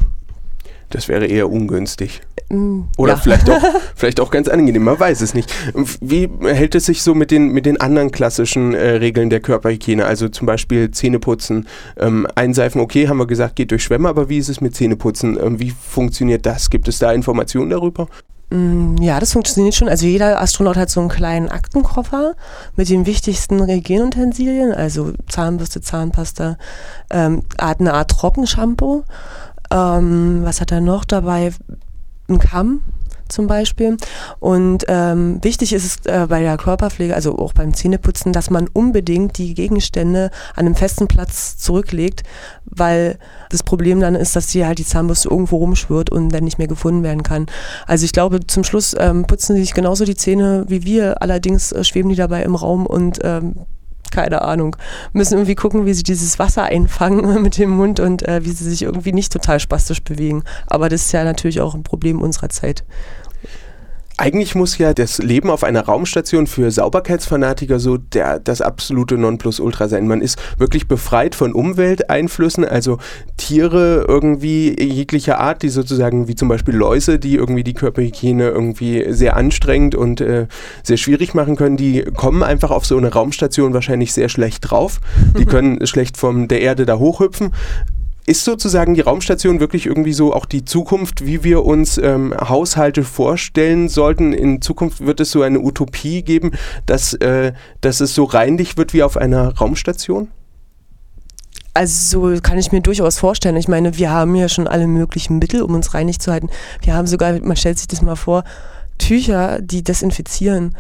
Das 0.95 1.09
wäre 1.09 1.25
eher 1.25 1.51
ungünstig. 1.51 2.21
Mm, 2.49 2.83
Oder 2.95 3.13
ja. 3.13 3.19
vielleicht, 3.19 3.49
auch, 3.49 3.61
vielleicht 3.95 4.21
auch 4.21 4.31
ganz 4.31 4.47
angenehm, 4.47 4.83
man 4.83 4.97
weiß 4.97 5.19
es 5.19 5.33
nicht. 5.33 5.53
Wie 5.99 6.29
hält 6.41 6.73
es 6.73 6.85
sich 6.85 7.03
so 7.03 7.13
mit 7.13 7.31
den, 7.31 7.49
mit 7.49 7.65
den 7.65 7.81
anderen 7.81 8.11
klassischen 8.11 8.73
äh, 8.73 8.91
Regeln 8.91 9.29
der 9.29 9.41
Körperhygiene? 9.41 10.05
Also 10.05 10.29
zum 10.29 10.47
Beispiel 10.47 10.91
Zähneputzen, 10.91 11.67
ähm, 11.97 12.25
einseifen, 12.35 12.79
okay, 12.79 13.09
haben 13.09 13.17
wir 13.17 13.27
gesagt, 13.27 13.57
geht 13.57 13.71
durch 13.71 13.83
Schwämme, 13.83 14.07
aber 14.07 14.29
wie 14.29 14.37
ist 14.37 14.47
es 14.47 14.61
mit 14.61 14.73
Zähneputzen? 14.73 15.37
Ähm, 15.37 15.59
wie 15.59 15.71
funktioniert 15.71 16.45
das? 16.45 16.69
Gibt 16.69 16.87
es 16.87 16.97
da 16.97 17.11
Informationen 17.11 17.71
darüber? 17.71 18.07
Mm, 18.51 18.95
ja, 19.01 19.19
das 19.19 19.33
funktioniert 19.33 19.75
schon. 19.75 19.89
Also 19.89 20.05
jeder 20.05 20.41
Astronaut 20.41 20.77
hat 20.77 20.89
so 20.89 21.01
einen 21.01 21.09
kleinen 21.09 21.49
Aktenkoffer 21.49 22.35
mit 22.77 22.87
den 22.87 23.05
wichtigsten 23.05 23.67
Hygienutensilien, 23.67 24.71
also 24.71 25.11
Zahnbürste, 25.27 25.81
Zahnpasta, 25.81 26.57
ähm, 27.09 27.41
eine 27.57 27.93
Art 27.93 28.11
Trockenshampoo 28.11 29.03
ähm, 29.75 30.39
was 30.43 30.61
hat 30.61 30.71
er 30.71 30.81
noch 30.81 31.03
dabei? 31.03 31.51
Ein 32.27 32.39
Kamm, 32.39 32.81
zum 33.27 33.47
Beispiel. 33.47 33.97
Und 34.39 34.85
ähm, 34.87 35.39
wichtig 35.43 35.73
ist 35.73 35.85
es 35.85 36.05
äh, 36.05 36.27
bei 36.27 36.41
der 36.41 36.57
Körperpflege, 36.57 37.15
also 37.15 37.37
auch 37.37 37.53
beim 37.53 37.73
Zähneputzen, 37.73 38.33
dass 38.33 38.49
man 38.49 38.67
unbedingt 38.71 39.37
die 39.37 39.53
Gegenstände 39.53 40.31
an 40.55 40.65
einem 40.65 40.75
festen 40.75 41.07
Platz 41.07 41.57
zurücklegt, 41.57 42.23
weil 42.65 43.17
das 43.49 43.63
Problem 43.63 43.99
dann 43.99 44.15
ist, 44.15 44.35
dass 44.35 44.47
die 44.47 44.65
halt 44.65 44.79
die 44.79 44.85
Zahnbürste 44.85 45.29
irgendwo 45.29 45.57
rumschwirrt 45.57 46.09
und 46.09 46.29
dann 46.29 46.43
nicht 46.43 46.57
mehr 46.57 46.67
gefunden 46.67 47.03
werden 47.03 47.23
kann. 47.23 47.47
Also 47.85 48.05
ich 48.05 48.13
glaube, 48.13 48.45
zum 48.47 48.63
Schluss 48.63 48.95
ähm, 48.97 49.25
putzen 49.25 49.55
sie 49.55 49.61
sich 49.61 49.73
genauso 49.73 50.05
die 50.05 50.15
Zähne 50.15 50.65
wie 50.67 50.83
wir, 50.83 51.21
allerdings 51.21 51.71
äh, 51.71 51.83
schweben 51.83 52.09
die 52.09 52.15
dabei 52.15 52.43
im 52.43 52.55
Raum 52.55 52.85
und 52.85 53.19
ähm, 53.23 53.55
keine 54.11 54.41
Ahnung, 54.41 54.75
müssen 55.13 55.35
irgendwie 55.35 55.55
gucken, 55.55 55.85
wie 55.85 55.93
sie 55.93 56.03
dieses 56.03 56.39
Wasser 56.39 56.63
einfangen 56.63 57.41
mit 57.41 57.57
dem 57.57 57.71
Mund 57.71 57.99
und 57.99 58.27
äh, 58.27 58.43
wie 58.43 58.51
sie 58.51 58.69
sich 58.69 58.83
irgendwie 58.83 59.13
nicht 59.13 59.31
total 59.31 59.59
spastisch 59.59 60.03
bewegen. 60.03 60.43
Aber 60.67 60.89
das 60.89 61.05
ist 61.05 61.11
ja 61.11 61.23
natürlich 61.23 61.61
auch 61.61 61.75
ein 61.75 61.83
Problem 61.83 62.21
unserer 62.21 62.49
Zeit. 62.49 62.83
Eigentlich 64.17 64.55
muss 64.55 64.77
ja 64.77 64.93
das 64.93 65.17
Leben 65.17 65.49
auf 65.49 65.65
einer 65.65 65.85
Raumstation 65.85 66.47
für 66.47 66.71
Sauberkeitsfanatiker 66.71 67.79
so 67.79 67.97
der, 67.97 68.39
das 68.39 68.61
absolute 68.61 69.17
Nonplusultra 69.17 69.89
sein. 69.89 70.07
Man 70.07 70.21
ist 70.21 70.39
wirklich 70.57 70.87
befreit 70.87 71.35
von 71.35 71.51
Umwelteinflüssen, 71.51 72.63
also 72.63 72.97
Tiere 73.35 74.05
irgendwie 74.07 74.73
jeglicher 74.81 75.39
Art, 75.39 75.63
die 75.63 75.69
sozusagen 75.69 76.29
wie 76.29 76.35
zum 76.35 76.47
Beispiel 76.47 76.75
Läuse, 76.75 77.19
die 77.19 77.35
irgendwie 77.35 77.65
die 77.65 77.73
Körperhygiene 77.73 78.47
irgendwie 78.47 79.05
sehr 79.09 79.35
anstrengend 79.35 79.95
und 79.95 80.21
äh, 80.21 80.47
sehr 80.81 80.97
schwierig 80.97 81.33
machen 81.33 81.57
können, 81.57 81.75
die 81.75 82.03
kommen 82.03 82.41
einfach 82.41 82.71
auf 82.71 82.85
so 82.85 82.97
eine 82.97 83.11
Raumstation 83.11 83.73
wahrscheinlich 83.73 84.13
sehr 84.13 84.29
schlecht 84.29 84.71
drauf. 84.71 85.01
Die 85.37 85.45
können 85.45 85.85
schlecht 85.85 86.15
von 86.15 86.47
der 86.47 86.61
Erde 86.61 86.85
da 86.85 86.99
hochhüpfen. 86.99 87.51
Ist 88.27 88.43
sozusagen 88.43 88.95
die 88.95 89.01
Raumstation 89.01 89.59
wirklich 89.59 89.85
irgendwie 89.85 90.13
so 90.13 90.33
auch 90.33 90.45
die 90.45 90.65
Zukunft, 90.65 91.25
wie 91.25 91.43
wir 91.43 91.63
uns 91.63 91.99
ähm, 91.99 92.33
Haushalte 92.37 93.03
vorstellen 93.03 93.87
sollten? 93.87 94.33
In 94.33 94.61
Zukunft 94.63 95.05
wird 95.05 95.19
es 95.19 95.29
so 95.29 95.43
eine 95.43 95.59
Utopie 95.59 96.23
geben, 96.23 96.51
dass, 96.87 97.13
äh, 97.13 97.53
dass 97.81 98.01
es 98.01 98.15
so 98.15 98.23
reinlich 98.23 98.77
wird 98.77 98.93
wie 98.93 99.03
auf 99.03 99.15
einer 99.15 99.55
Raumstation? 99.55 100.29
Also 101.75 102.33
so 102.33 102.41
kann 102.41 102.57
ich 102.57 102.71
mir 102.71 102.81
durchaus 102.81 103.19
vorstellen. 103.19 103.57
Ich 103.57 103.67
meine, 103.67 103.97
wir 103.97 104.09
haben 104.09 104.33
ja 104.33 104.49
schon 104.49 104.67
alle 104.67 104.87
möglichen 104.87 105.37
Mittel, 105.37 105.61
um 105.61 105.75
uns 105.75 105.93
reinig 105.93 106.19
zu 106.19 106.31
halten. 106.31 106.49
Wir 106.81 106.95
haben 106.95 107.05
sogar, 107.05 107.39
man 107.41 107.57
stellt 107.57 107.77
sich 107.77 107.87
das 107.87 108.01
mal 108.01 108.15
vor, 108.15 108.43
Tücher, 108.97 109.61
die 109.61 109.83
desinfizieren. 109.83 110.75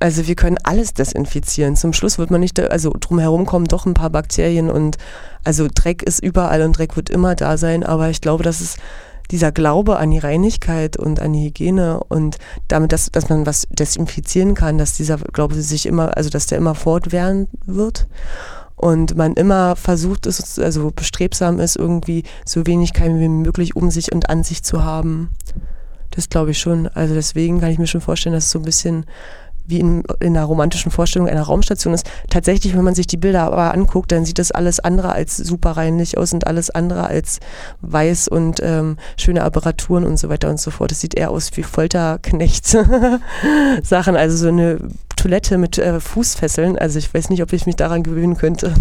Also 0.00 0.26
wir 0.26 0.34
können 0.34 0.56
alles 0.62 0.94
desinfizieren. 0.94 1.76
Zum 1.76 1.92
Schluss 1.92 2.18
wird 2.18 2.30
man 2.30 2.40
nicht, 2.40 2.58
also 2.58 2.94
drumherum 2.98 3.44
kommen 3.44 3.66
doch 3.66 3.84
ein 3.84 3.94
paar 3.94 4.10
Bakterien 4.10 4.70
und 4.70 4.96
also 5.44 5.68
Dreck 5.72 6.02
ist 6.02 6.22
überall 6.22 6.62
und 6.62 6.76
Dreck 6.76 6.96
wird 6.96 7.10
immer 7.10 7.34
da 7.34 7.58
sein, 7.58 7.84
aber 7.84 8.08
ich 8.08 8.22
glaube, 8.22 8.42
dass 8.42 8.62
es 8.62 8.76
dieser 9.30 9.52
Glaube 9.52 9.98
an 9.98 10.10
die 10.10 10.18
Reinigkeit 10.18 10.96
und 10.96 11.20
an 11.20 11.34
die 11.34 11.44
Hygiene 11.44 12.02
und 12.08 12.38
damit, 12.66 12.92
dass, 12.92 13.10
dass 13.10 13.28
man 13.28 13.46
was 13.46 13.68
desinfizieren 13.70 14.54
kann, 14.54 14.78
dass 14.78 14.94
dieser 14.94 15.18
Glaube 15.18 15.54
sich 15.54 15.86
immer, 15.86 16.16
also 16.16 16.30
dass 16.30 16.46
der 16.46 16.58
immer 16.58 16.74
fortwährend 16.74 17.48
wird 17.66 18.08
und 18.76 19.16
man 19.16 19.34
immer 19.34 19.76
versucht 19.76 20.24
ist, 20.24 20.58
also 20.58 20.90
bestrebsam 20.90 21.60
ist, 21.60 21.76
irgendwie 21.76 22.24
so 22.46 22.66
wenig 22.66 22.94
Keime 22.94 23.20
wie 23.20 23.28
möglich 23.28 23.76
um 23.76 23.90
sich 23.90 24.12
und 24.12 24.30
an 24.30 24.42
sich 24.42 24.62
zu 24.62 24.82
haben. 24.82 25.30
Das 26.10 26.28
glaube 26.28 26.50
ich 26.52 26.58
schon. 26.58 26.88
Also 26.88 27.14
deswegen 27.14 27.60
kann 27.60 27.70
ich 27.70 27.78
mir 27.78 27.86
schon 27.86 28.00
vorstellen, 28.00 28.34
dass 28.34 28.46
es 28.46 28.50
so 28.50 28.58
ein 28.58 28.64
bisschen 28.64 29.04
wie 29.66 29.80
in, 29.80 30.02
in 30.20 30.36
einer 30.36 30.46
romantischen 30.46 30.90
Vorstellung 30.90 31.28
einer 31.28 31.42
Raumstation 31.42 31.94
ist. 31.94 32.10
Tatsächlich, 32.28 32.76
wenn 32.76 32.84
man 32.84 32.94
sich 32.94 33.06
die 33.06 33.16
Bilder 33.16 33.42
aber 33.42 33.72
anguckt, 33.72 34.12
dann 34.12 34.24
sieht 34.24 34.38
das 34.38 34.52
alles 34.52 34.80
andere 34.80 35.12
als 35.12 35.36
super 35.36 35.72
reinlich 35.72 36.18
aus 36.18 36.32
und 36.32 36.46
alles 36.46 36.70
andere 36.70 37.06
als 37.06 37.40
weiß 37.80 38.28
und 38.28 38.60
ähm, 38.62 38.96
schöne 39.16 39.42
Apparaturen 39.42 40.04
und 40.04 40.18
so 40.18 40.28
weiter 40.28 40.50
und 40.50 40.60
so 40.60 40.70
fort. 40.70 40.92
Es 40.92 41.00
sieht 41.00 41.16
eher 41.16 41.30
aus 41.30 41.50
wie 41.56 41.62
Folterknecht-Sachen, 41.62 44.16
also 44.16 44.36
so 44.36 44.48
eine 44.48 44.78
Toilette 45.16 45.58
mit 45.58 45.78
äh, 45.78 46.00
Fußfesseln. 46.00 46.78
Also 46.78 46.98
ich 46.98 47.12
weiß 47.12 47.30
nicht, 47.30 47.42
ob 47.42 47.52
ich 47.52 47.66
mich 47.66 47.76
daran 47.76 48.02
gewöhnen 48.02 48.36
könnte. 48.36 48.74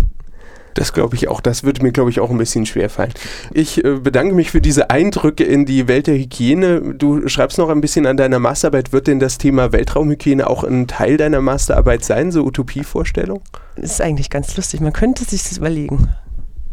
Das 0.73 0.93
glaube 0.93 1.15
ich 1.15 1.27
auch. 1.27 1.41
Das 1.41 1.63
würde 1.63 1.83
mir, 1.83 1.91
glaube 1.91 2.09
ich, 2.09 2.19
auch 2.19 2.29
ein 2.29 2.37
bisschen 2.37 2.65
schwer 2.65 2.89
fallen. 2.89 3.13
Ich 3.53 3.83
äh, 3.83 3.95
bedanke 3.95 4.33
mich 4.33 4.51
für 4.51 4.61
diese 4.61 4.89
Eindrücke 4.89 5.43
in 5.43 5.65
die 5.65 5.87
Welt 5.87 6.07
der 6.07 6.15
Hygiene. 6.15 6.95
Du 6.95 7.27
schreibst 7.27 7.57
noch 7.57 7.69
ein 7.69 7.81
bisschen 7.81 8.05
an 8.05 8.17
deiner 8.17 8.39
Masterarbeit. 8.39 8.93
Wird 8.93 9.07
denn 9.07 9.19
das 9.19 9.37
Thema 9.37 9.71
Weltraumhygiene 9.71 10.49
auch 10.49 10.63
ein 10.63 10.87
Teil 10.87 11.17
deiner 11.17 11.41
Masterarbeit 11.41 12.03
sein, 12.03 12.31
so 12.31 12.43
Utopievorstellung? 12.43 13.41
Das 13.75 13.91
ist 13.91 14.01
eigentlich 14.01 14.29
ganz 14.29 14.55
lustig. 14.57 14.81
Man 14.81 14.93
könnte 14.93 15.23
sich 15.23 15.43
das 15.43 15.57
überlegen. 15.57 16.09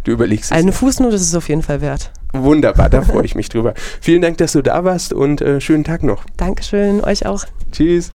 Du 0.05 0.13
überlegst 0.13 0.53
es. 0.53 0.57
Eine 0.57 0.73
Fußnote 0.73 1.17
ist 1.17 1.23
es 1.23 1.35
auf 1.35 1.49
jeden 1.49 1.63
Fall 1.63 1.81
wert. 1.81 2.13
Wunderbar, 2.33 2.89
da 2.89 3.03
freue 3.03 3.25
ich 3.25 3.35
mich 3.35 3.49
drüber. 3.49 3.75
Vielen 4.01 4.23
Dank, 4.23 4.39
dass 4.39 4.53
du 4.53 4.63
da 4.63 4.85
warst 4.85 5.13
und 5.13 5.41
äh, 5.41 5.61
schönen 5.61 5.85
Tag 5.85 6.03
noch. 6.03 6.25
Dankeschön, 6.37 7.03
euch 7.03 7.27
auch. 7.27 7.45
Tschüss. 7.73 8.05